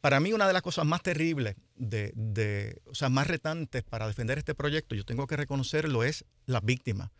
Para 0.00 0.20
mí, 0.20 0.32
una 0.32 0.46
de 0.46 0.52
las 0.52 0.62
cosas 0.62 0.84
más 0.84 1.02
terribles, 1.02 1.56
de, 1.76 2.80
o 2.86 2.94
sea, 2.94 3.08
más 3.08 3.28
retantes 3.28 3.82
para 3.84 4.06
defender 4.06 4.36
este 4.36 4.54
proyecto, 4.54 4.94
yo 4.94 5.04
tengo 5.04 5.26
que 5.26 5.36
reconocerlo, 5.36 6.02
es 6.04 6.24
las 6.46 6.64
víctimas. 6.64 7.10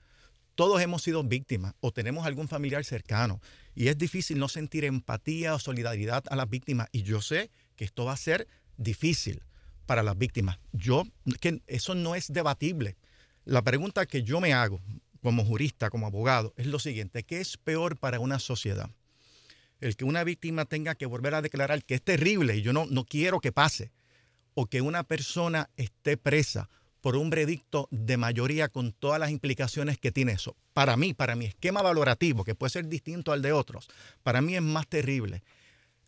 Todos 0.54 0.82
hemos 0.82 1.02
sido 1.02 1.22
víctimas 1.22 1.74
o 1.80 1.92
tenemos 1.92 2.26
algún 2.26 2.48
familiar 2.48 2.84
cercano 2.84 3.40
y 3.74 3.88
es 3.88 3.96
difícil 3.96 4.38
no 4.38 4.48
sentir 4.48 4.84
empatía 4.84 5.54
o 5.54 5.58
solidaridad 5.58 6.24
a 6.28 6.36
las 6.36 6.50
víctimas. 6.50 6.88
Y 6.92 7.02
yo 7.02 7.22
sé 7.22 7.50
que 7.76 7.84
esto 7.84 8.04
va 8.04 8.12
a 8.12 8.16
ser 8.16 8.46
difícil 8.76 9.42
para 9.86 10.02
las 10.02 10.18
víctimas. 10.18 10.58
Yo, 10.72 11.04
que 11.40 11.62
eso 11.68 11.94
no 11.94 12.14
es 12.14 12.32
debatible. 12.32 12.96
La 13.44 13.62
pregunta 13.62 14.06
que 14.06 14.22
yo 14.24 14.40
me 14.40 14.52
hago, 14.52 14.80
como 15.22 15.44
jurista, 15.44 15.90
como 15.90 16.06
abogado, 16.06 16.52
es 16.56 16.66
lo 16.66 16.78
siguiente, 16.78 17.22
¿qué 17.22 17.40
es 17.40 17.56
peor 17.56 17.96
para 17.96 18.20
una 18.20 18.38
sociedad? 18.38 18.90
El 19.80 19.96
que 19.96 20.04
una 20.04 20.24
víctima 20.24 20.64
tenga 20.64 20.94
que 20.94 21.06
volver 21.06 21.34
a 21.34 21.42
declarar 21.42 21.84
que 21.84 21.94
es 21.94 22.02
terrible 22.02 22.56
y 22.56 22.62
yo 22.62 22.72
no, 22.72 22.86
no 22.86 23.04
quiero 23.04 23.40
que 23.40 23.52
pase, 23.52 23.92
o 24.54 24.66
que 24.66 24.80
una 24.80 25.04
persona 25.04 25.70
esté 25.76 26.16
presa 26.16 26.68
por 27.00 27.16
un 27.16 27.30
veredicto 27.30 27.88
de 27.90 28.16
mayoría 28.16 28.68
con 28.68 28.92
todas 28.92 29.18
las 29.18 29.30
implicaciones 29.30 29.98
que 29.98 30.12
tiene 30.12 30.32
eso. 30.32 30.56
Para 30.72 30.96
mí, 30.96 31.14
para 31.14 31.34
mi 31.34 31.46
esquema 31.46 31.82
valorativo, 31.82 32.44
que 32.44 32.54
puede 32.54 32.70
ser 32.70 32.86
distinto 32.86 33.32
al 33.32 33.42
de 33.42 33.52
otros, 33.52 33.88
para 34.22 34.40
mí 34.40 34.54
es 34.54 34.62
más 34.62 34.86
terrible. 34.86 35.42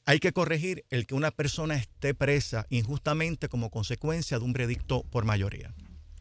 Hay 0.07 0.21
que 0.21 0.33
corregir 0.33 0.85
el 0.91 1.07
que 1.07 1.15
una 1.15 1.31
persona 1.31 1.77
esté 1.77 2.15
presa 2.15 2.67
injustamente 2.69 3.49
como 3.49 3.71
consecuencia 3.71 4.39
de 4.39 4.45
un 4.45 4.53
veredicto 4.53 5.03
por 5.11 5.25
mayoría. 5.25 5.75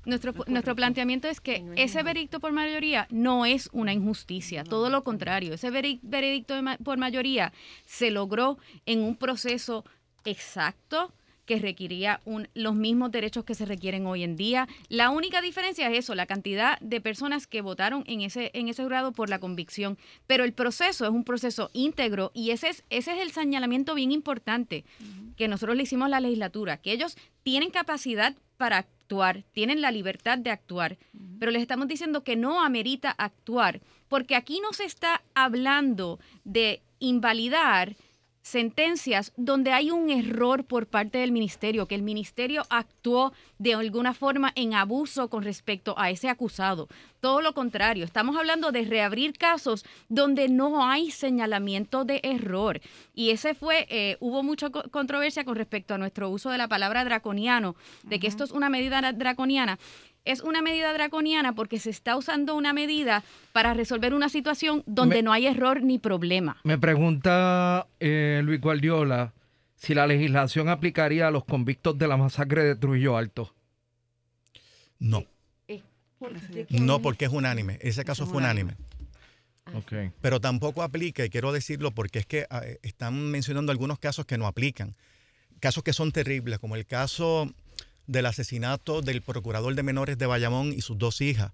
Nuestro, 0.06 0.34
nuestro 0.48 0.76
planteamiento 0.76 1.28
es 1.28 1.40
que 1.40 1.64
ese 1.76 2.04
veredicto 2.04 2.40
por 2.40 2.52
mayoría 2.52 3.08
no 3.10 3.46
es 3.46 3.70
una 3.72 3.94
injusticia, 3.94 4.64
todo 4.64 4.90
lo 4.90 5.04
contrario. 5.04 5.54
Ese 5.54 5.72
veredicto 5.72 6.56
por 6.84 6.98
mayoría 6.98 7.54
se 7.86 8.12
logró 8.12 8.58
en 8.86 9.02
un 9.02 9.16
proceso 9.16 9.86
exacto, 10.26 11.14
que 11.46 11.60
requería 11.60 12.22
un, 12.26 12.48
los 12.54 12.76
mismos 12.76 13.12
derechos 13.12 13.44
que 13.44 13.56
se 13.56 13.66
requieren 13.66 14.06
hoy 14.06 14.24
en 14.24 14.36
día. 14.36 14.68
La 14.90 15.10
única 15.10 15.42
diferencia 15.42 15.90
es 15.90 16.00
eso, 16.00 16.16
la 16.16 16.26
cantidad 16.26 16.80
de 16.80 17.02
personas 17.02 17.48
que 17.48 17.62
votaron 17.62 18.04
en 18.08 18.22
ese, 18.22 18.52
en 18.54 18.70
ese 18.70 18.84
grado 18.86 19.12
por 19.12 19.30
la 19.30 19.40
convicción. 19.40 19.98
Pero 20.28 20.44
el 20.44 20.54
proceso 20.54 21.06
es 21.06 21.12
un 21.12 21.24
proceso 21.24 21.70
íntegro 21.74 22.32
y 22.34 22.52
ese 22.52 22.70
es, 22.70 22.84
ese 22.90 23.14
es 23.14 23.20
el 23.20 23.32
señalamiento 23.32 23.96
bien 23.96 24.12
importante 24.12 24.86
que 25.36 25.48
nosotros 25.48 25.76
le 25.76 25.84
hicimos 25.84 26.06
a 26.06 26.10
la 26.10 26.20
legislatura, 26.20 26.78
que 26.78 26.94
ellos 26.94 27.18
tienen 27.44 27.72
capacidad 27.72 28.36
para 28.64 28.78
actuar, 28.78 29.44
tienen 29.52 29.82
la 29.82 29.92
libertad 29.92 30.38
de 30.38 30.50
actuar, 30.50 30.98
pero 31.38 31.52
les 31.52 31.62
estamos 31.62 31.86
diciendo 31.90 32.24
que 32.24 32.38
no 32.38 32.64
amerita 32.64 33.12
actuar, 33.12 33.82
porque 34.08 34.38
aquí 34.38 34.62
no 34.62 34.72
se 34.72 34.86
está 34.86 35.22
hablando 35.36 36.18
de 36.46 36.82
invalidar 37.00 37.98
sentencias 38.44 39.32
donde 39.38 39.72
hay 39.72 39.90
un 39.90 40.10
error 40.10 40.66
por 40.66 40.86
parte 40.86 41.18
del 41.18 41.32
ministerio, 41.32 41.88
que 41.88 41.96
el 41.96 42.04
ministerio 42.04 42.64
actuó 42.70 43.34
de 43.58 43.74
alguna 43.74 44.14
forma 44.14 44.52
en 44.56 44.76
abuso 44.76 45.30
con 45.30 45.44
respecto 45.44 45.96
a 45.98 46.12
ese 46.12 46.30
acusado. 46.30 46.90
Todo 47.22 47.42
lo 47.42 47.54
contrario, 47.54 48.04
estamos 48.04 48.36
hablando 48.36 48.74
de 48.74 48.84
reabrir 48.84 49.38
casos 49.38 49.86
donde 50.10 50.50
no 50.50 50.86
hay 50.86 51.10
señalamiento 51.10 52.04
de 52.04 52.20
error. 52.22 52.82
Y 53.16 53.30
ese 53.30 53.56
fue, 53.56 53.88
eh, 53.90 54.18
hubo 54.20 54.44
mucha 54.44 54.70
controversia 54.70 55.46
con 55.46 55.56
respecto 55.56 55.94
a 55.94 55.98
nuestro 55.98 56.30
uso 56.30 56.50
de 56.50 56.58
la 56.58 56.68
palabra 56.68 57.06
draconiano, 57.06 57.78
de 58.04 58.20
que 58.20 58.28
esto 58.28 58.44
es 58.44 58.52
una 58.52 58.68
medida 58.68 59.14
draconiana. 59.14 59.80
Es 60.26 60.42
una 60.42 60.62
medida 60.62 60.94
draconiana 60.94 61.54
porque 61.54 61.80
se 61.80 61.90
está 61.90 62.16
usando 62.16 62.56
una 62.56 62.74
medida 62.74 63.24
para 63.52 63.74
resolver 63.74 64.14
una 64.14 64.30
situación 64.30 64.84
donde 64.86 65.22
no 65.22 65.34
hay 65.34 65.48
error 65.48 65.82
ni 65.84 66.00
problema. 66.00 66.58
Me 66.64 66.78
pregunta 66.78 67.88
eh, 68.00 68.42
Luis 68.44 68.62
Guardiola 68.62 69.34
si 69.76 69.94
la 69.94 70.08
legislación 70.08 70.70
aplicaría 70.70 71.28
a 71.28 71.32
los 71.32 71.44
convictos 71.44 71.98
de 71.98 72.08
la 72.08 72.16
masacre 72.16 72.64
de 72.64 72.76
Trujillo 72.76 73.18
Alto. 73.18 73.54
No. 75.00 75.26
No, 76.70 77.02
porque 77.02 77.26
es 77.26 77.32
unánime. 77.32 77.80
Ese 77.82 78.06
caso 78.06 78.26
fue 78.26 78.38
unánime. 78.38 78.78
Okay. 79.74 80.12
Pero 80.22 80.40
tampoco 80.40 80.84
aplica, 80.84 81.26
y 81.26 81.30
quiero 81.30 81.52
decirlo 81.52 81.92
porque 81.92 82.20
es 82.20 82.26
que 82.26 82.46
ah, 82.50 82.64
están 82.82 83.30
mencionando 83.30 83.74
algunos 83.74 84.00
casos 84.00 84.26
que 84.26 84.38
no 84.38 84.48
aplican. 84.48 84.96
Casos 85.60 85.84
que 85.84 85.92
son 85.92 86.14
terribles, 86.14 86.60
como 86.60 86.78
el 86.78 86.86
caso 86.86 87.54
del 88.08 88.26
asesinato 88.26 89.02
del 89.02 89.22
procurador 89.22 89.76
de 89.76 89.84
menores 89.84 90.18
de 90.18 90.26
Bayamón 90.26 90.74
y 90.74 90.82
sus 90.82 90.98
dos 90.98 91.22
hijas. 91.22 91.52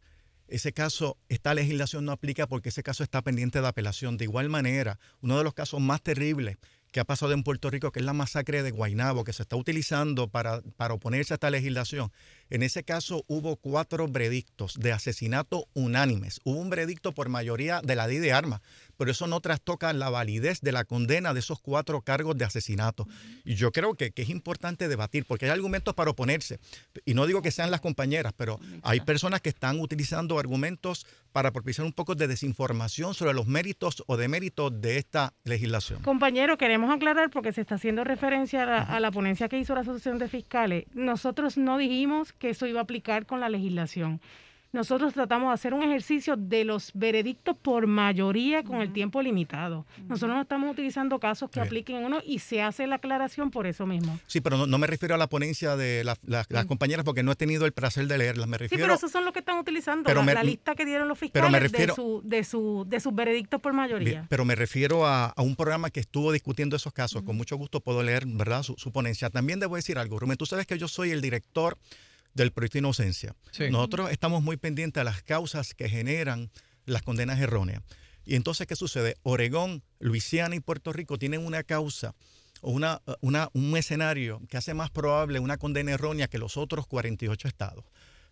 Ese 0.47 0.73
caso, 0.73 1.17
esta 1.29 1.53
legislación 1.53 2.05
no 2.05 2.11
aplica 2.11 2.47
porque 2.47 2.69
ese 2.69 2.81
caso 2.81 3.03
está 3.03 3.21
pendiente 3.21 3.61
de 3.61 3.67
apelación. 3.67 4.17
De 4.17 4.25
igual 4.25 4.49
manera, 4.49 4.99
uno 5.21 5.37
de 5.37 5.43
los 5.43 5.53
casos 5.53 5.79
más 5.79 6.01
terribles 6.01 6.57
que 6.91 6.99
ha 6.99 7.05
pasado 7.05 7.33
en 7.33 7.43
Puerto 7.43 7.69
Rico, 7.69 7.91
que 7.91 7.99
es 7.99 8.05
la 8.05 8.13
masacre 8.13 8.63
de 8.63 8.71
Guainabo, 8.71 9.23
que 9.23 9.33
se 9.33 9.43
está 9.43 9.55
utilizando 9.55 10.27
para, 10.27 10.61
para 10.75 10.95
oponerse 10.95 11.33
a 11.33 11.35
esta 11.35 11.51
legislación. 11.51 12.11
En 12.49 12.63
ese 12.63 12.83
caso 12.83 13.23
hubo 13.27 13.57
cuatro 13.57 14.07
veredictos 14.07 14.73
de 14.79 14.91
asesinato 14.91 15.67
unánimes. 15.73 16.41
Hubo 16.43 16.59
un 16.59 16.71
veredicto 16.71 17.13
por 17.13 17.29
mayoría 17.29 17.81
de 17.83 17.95
la 17.95 18.07
ley 18.07 18.17
de 18.17 18.33
armas, 18.33 18.61
pero 18.99 19.11
eso 19.11 19.27
no 19.27 19.39
trastoca 19.39 19.93
la 19.93 20.09
validez 20.09 20.59
de 20.59 20.73
la 20.73 20.83
condena 20.83 21.33
de 21.33 21.39
esos 21.39 21.61
cuatro 21.61 22.01
cargos 22.01 22.37
de 22.37 22.43
asesinato. 22.43 23.07
Y 23.45 23.55
yo 23.55 23.71
creo 23.71 23.95
que, 23.95 24.11
es 24.13 24.29
importante 24.29 24.89
debatir, 24.89 25.23
porque 25.25 25.45
hay 25.45 25.51
argumentos 25.51 25.93
para 25.93 26.11
oponerse. 26.11 26.59
Y 27.05 27.13
no 27.13 27.25
digo 27.25 27.41
que 27.41 27.49
sean 27.49 27.71
las 27.71 27.79
compañeras, 27.79 28.33
pero 28.35 28.59
hay 28.83 28.99
personas 28.99 29.39
que 29.39 29.47
están 29.47 29.79
utilizando 29.79 30.37
argumentos 30.37 31.07
para 31.31 31.51
propiciar 31.51 31.85
un 31.85 31.93
poco 31.93 32.13
de 32.13 32.27
desinformación 32.27 33.13
sobre 33.13 33.33
los 33.33 33.47
méritos 33.47 34.03
o 34.05 34.17
deméritos 34.17 34.81
de 34.81 34.97
esta 34.97 35.33
legislación. 35.45 36.01
Compañero, 36.01 36.57
queremos 36.57 36.93
aclarar 36.93 37.29
porque 37.29 37.53
se 37.53 37.61
está 37.61 37.75
haciendo 37.75 38.03
referencia 38.03 38.81
a 38.81 38.99
la 38.99 39.11
ponencia 39.11 39.47
que 39.47 39.57
hizo 39.57 39.75
la 39.75 39.81
Asociación 39.81 40.19
de 40.19 40.27
Fiscales. 40.27 40.83
Nosotros 40.93 41.55
no 41.57 41.77
dijimos 41.77 42.33
que 42.33 42.49
eso 42.49 42.67
iba 42.67 42.81
a 42.81 42.83
aplicar 42.83 43.25
con 43.25 43.39
la 43.39 43.47
legislación 43.47 44.19
nosotros 44.71 45.13
tratamos 45.13 45.49
de 45.49 45.53
hacer 45.55 45.73
un 45.73 45.83
ejercicio 45.83 46.35
de 46.37 46.63
los 46.63 46.91
veredictos 46.93 47.57
por 47.57 47.87
mayoría 47.87 48.63
con 48.63 48.81
el 48.81 48.93
tiempo 48.93 49.21
limitado. 49.21 49.85
Nosotros 50.07 50.35
no 50.35 50.41
estamos 50.41 50.71
utilizando 50.71 51.19
casos 51.19 51.49
que 51.49 51.59
apliquen 51.59 51.97
en 51.97 52.05
uno 52.05 52.19
y 52.23 52.39
se 52.39 52.61
hace 52.61 52.85
la 52.85 52.95
aclaración 52.95 53.49
por 53.49 53.65
eso 53.65 53.85
mismo. 53.85 54.19
Sí, 54.27 54.41
pero 54.41 54.67
no, 54.67 54.77
me 54.77 54.87
refiero 54.87 55.15
a 55.15 55.17
la 55.17 55.27
ponencia 55.27 55.75
de 55.75 56.03
las 56.03 56.67
compañeras 56.67 57.03
porque 57.03 57.23
no 57.23 57.31
he 57.31 57.35
tenido 57.35 57.65
el 57.65 57.71
placer 57.71 58.07
de 58.07 58.17
leerlas. 58.17 58.47
Me 58.47 58.57
refiero, 58.57 58.79
sí, 58.79 58.83
pero 58.83 58.93
esos 58.93 59.11
son 59.11 59.25
los 59.25 59.33
que 59.33 59.39
están 59.39 59.57
utilizando, 59.57 60.13
la, 60.13 60.43
lista 60.43 60.75
que 60.75 60.85
dieron 60.85 61.07
los 61.07 61.17
fiscales 61.17 61.71
de, 61.71 61.87
su, 61.89 62.21
de, 62.23 62.43
su, 62.43 62.85
de 62.87 62.99
sus 62.99 63.13
veredictos 63.13 63.59
por 63.59 63.73
mayoría. 63.73 64.25
pero 64.29 64.45
me 64.45 64.55
refiero 64.55 65.05
a, 65.05 65.33
un 65.37 65.55
programa 65.55 65.89
que 65.89 65.99
estuvo 65.99 66.31
discutiendo 66.31 66.75
esos 66.75 66.93
casos. 66.93 67.23
Con 67.23 67.35
mucho 67.35 67.55
gusto 67.57 67.79
puedo 67.79 68.03
leer 68.03 68.25
¿verdad? 68.25 68.63
Su, 68.63 68.75
su 68.77 68.91
ponencia. 68.91 69.29
También 69.29 69.59
debo 69.59 69.75
decir 69.75 69.97
algo, 69.97 70.19
Rubén, 70.19 70.37
tú 70.37 70.45
sabes 70.45 70.67
que 70.67 70.77
yo 70.77 70.87
soy 70.87 71.11
el 71.11 71.21
director 71.21 71.77
del 72.43 72.51
proyecto 72.51 72.75
de 72.75 72.79
inocencia. 72.79 73.35
Nosotros 73.71 74.11
estamos 74.11 74.41
muy 74.41 74.57
pendientes 74.57 75.01
a 75.01 75.03
las 75.03 75.21
causas 75.21 75.73
que 75.73 75.89
generan 75.89 76.49
las 76.85 77.03
condenas 77.03 77.39
erróneas. 77.39 77.83
Y 78.25 78.35
entonces, 78.35 78.67
¿qué 78.67 78.75
sucede? 78.75 79.15
Oregón, 79.23 79.83
Luisiana 79.99 80.55
y 80.55 80.59
Puerto 80.59 80.93
Rico 80.93 81.17
tienen 81.17 81.45
una 81.45 81.63
causa 81.63 82.15
o 82.61 82.71
una, 82.71 83.01
una, 83.21 83.49
un 83.53 83.75
escenario 83.77 84.41
que 84.49 84.57
hace 84.57 84.73
más 84.73 84.91
probable 84.91 85.39
una 85.39 85.57
condena 85.57 85.91
errónea 85.91 86.27
que 86.27 86.37
los 86.37 86.57
otros 86.57 86.85
48 86.87 87.47
estados. 87.47 87.85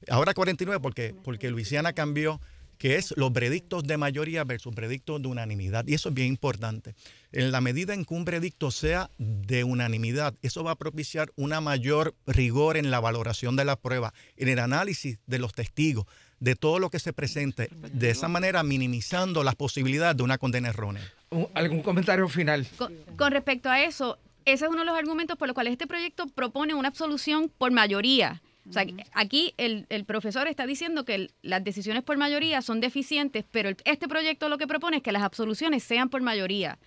Ahora 0.10 0.34
49 0.34 0.80
porque, 0.82 1.15
porque 1.24 1.50
Luisiana 1.50 1.93
cambió 1.93 2.39
que 2.78 2.96
es 2.96 3.13
los 3.18 3.34
veredictos 3.34 3.84
de 3.84 3.98
mayoría 3.98 4.44
versus 4.44 4.74
veredictos 4.74 5.22
de 5.22 5.28
unanimidad. 5.28 5.86
Y 5.88 5.94
eso 5.94 6.10
es 6.10 6.16
bien 6.16 6.28
importante. 6.28 6.96
En 7.32 7.52
la 7.52 7.62
medida 7.62 7.94
en 7.94 8.06
que 8.06 8.13
un 8.13 8.26
veredicto 8.26 8.72
sea 8.72 9.10
de 9.18 9.63
unanimidad, 9.63 10.36
eso 10.42 10.63
va 10.63 10.72
a 10.72 10.76
propiciar 10.76 11.32
una 11.36 11.62
mayor 11.62 12.16
rigor 12.26 12.78
en 12.78 12.92
la 12.92 13.00
valoración 13.00 13.56
de 13.56 13.66
la 13.66 13.76
prueba, 13.76 14.13
en 14.36 14.48
el 14.50 14.60
análisis 14.60 15.20
de 15.26 15.40
los 15.40 15.54
testigos, 15.54 16.06
de 16.40 16.56
todo 16.56 16.80
lo 16.80 16.90
que 16.90 17.00
se 17.00 17.13
presente, 17.13 17.70
de 17.72 18.10
esa 18.10 18.28
manera 18.28 18.63
minimizando 18.63 19.44
las 19.44 19.56
posibilidades 19.56 20.18
de 20.18 20.24
una 20.24 20.38
condena 20.38 20.70
errónea. 20.70 21.04
¿Algún 21.54 21.82
comentario 21.82 22.28
final? 22.30 22.66
Con, 23.18 23.32
respecto 23.32 23.70
a 23.70 23.84
eso, 23.84 24.18
ese 24.46 24.66
es 24.66 24.72
uno 24.72 24.80
de 24.80 24.86
los 24.86 24.98
argumentos 24.98 25.38
por 25.38 25.48
los 25.48 25.56
cuales 25.56 25.74
este 25.74 25.88
proyecto 25.88 26.28
propone 26.28 26.74
una 26.74 26.88
absolución 26.88 27.52
por 27.58 27.72
mayoría. 27.72 28.42
O 28.69 28.73
sea, 28.73 28.86
aquí 29.13 29.53
el, 29.58 29.86
profesor 30.06 30.47
está 30.47 30.65
diciendo 30.65 31.06
que 31.06 31.30
las 31.41 31.63
decisiones 31.63 32.03
por 32.03 32.17
mayoría 32.17 32.62
son 32.62 32.82
deficientes, 32.82 33.45
pero 33.49 33.69
este 33.86 34.08
proyecto 34.08 34.49
lo 34.49 34.58
que 34.58 34.67
propone 34.67 34.97
es 34.97 35.03
que 35.03 35.12
las 35.12 35.23
absoluciones 35.23 35.84
sean 35.84 36.10
por 36.10 36.21
mayoría. 36.21 36.77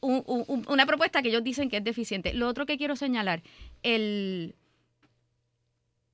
una 0.00 0.86
propuesta 0.86 1.22
que 1.22 1.28
ellos 1.28 1.44
dicen 1.44 1.68
que 1.68 1.78
es 1.78 1.84
deficiente. 1.84 2.32
Lo 2.32 2.48
otro 2.48 2.64
que 2.64 2.78
quiero 2.78 2.96
señalar, 2.96 3.42
el, 3.82 4.54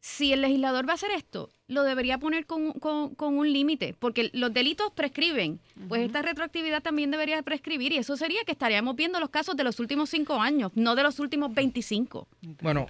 si 0.01 0.33
el 0.33 0.41
legislador 0.41 0.89
va 0.89 0.93
a 0.93 0.95
hacer 0.95 1.11
esto, 1.11 1.51
lo 1.69 1.83
debería 1.83 2.19
poner 2.19 2.47
con, 2.47 2.73
un 3.19 3.53
límite, 3.53 3.95
porque 3.99 4.31
los 4.33 4.55
delitos 4.55 4.93
prescriben. 4.93 5.59
Pues 5.89 6.03
esta 6.03 6.23
retroactividad 6.23 6.83
también 6.83 7.11
debería 7.11 7.43
prescribir 7.43 7.93
y 7.93 7.99
eso 7.99 8.17
sería 8.17 8.45
que 8.45 8.53
estaríamos 8.53 8.95
viendo 8.95 9.19
los 9.19 9.31
casos 9.31 9.57
de 9.57 9.65
los 9.65 9.81
últimos 9.81 10.09
cinco 10.09 10.41
años, 10.41 10.71
no 10.75 10.95
de 10.95 11.03
los 11.03 11.19
últimos 11.19 11.53
25. 11.53 12.29
Bueno, 12.63 12.87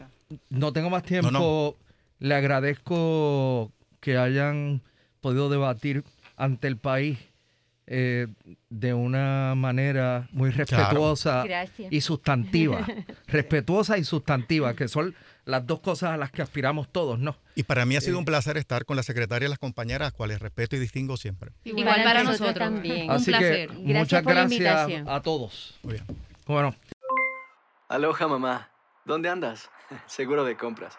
no 0.51 0.73
tengo 0.73 0.91
más 0.91 1.03
tiempo. 1.03 1.75
Le 2.19 2.35
agradezco 2.35 3.73
que 4.01 4.17
hayan 4.17 4.83
podido 5.21 5.49
debatir 5.49 6.05
ante 6.37 6.69
el 6.69 6.77
país 6.77 7.19
eh, 7.89 8.27
de 8.69 8.95
una 8.95 9.55
manera 9.55 10.29
muy 10.33 10.51
respetuosa 10.51 11.45
y 11.91 12.01
sustantiva. 12.01 12.85
respetuosa 13.29 13.97
y 13.97 14.03
sustantiva, 14.03 14.75
que 14.75 14.89
son 14.89 15.15
las 15.45 15.65
dos 15.67 15.79
cosas 15.79 16.11
a 16.11 16.17
las 16.17 16.33
que 16.33 16.43
aspiramos 16.43 16.89
todos, 16.91 17.19
¿no? 17.21 17.37
Y 17.55 17.63
para 17.63 17.87
mí 17.87 17.95
ha 17.95 18.01
sido 18.01 18.19
un 18.19 18.25
placer 18.25 18.57
estar 18.57 18.85
con 18.87 18.97
la 18.97 19.05
secretaria 19.05 19.47
y 19.47 19.49
las 19.49 19.61
compañeras, 19.61 20.01
a 20.01 20.05
las 20.07 20.13
cuales 20.15 20.41
respeto 20.41 20.75
y 20.75 20.81
distingo 20.81 21.17
siempre. 21.17 21.53
Igual, 21.63 22.03
para 22.03 22.25
nosotros. 22.25 22.55
También. 22.55 23.09
Así 23.09 23.31
un 23.31 23.39
placer. 23.39 23.69
que 23.69 23.77
muchas 23.77 24.25
gracias 24.25 25.05
a 25.07 25.23
todos. 25.23 25.79
Muy 25.85 25.95
bien. 25.95 26.05
Bueno. 26.47 26.75
Aloha, 27.89 28.27
mamá. 28.27 28.69
¿Dónde 29.05 29.29
andas? 29.29 29.71
Seguro 30.07 30.45
de 30.45 30.57
compras. 30.57 30.99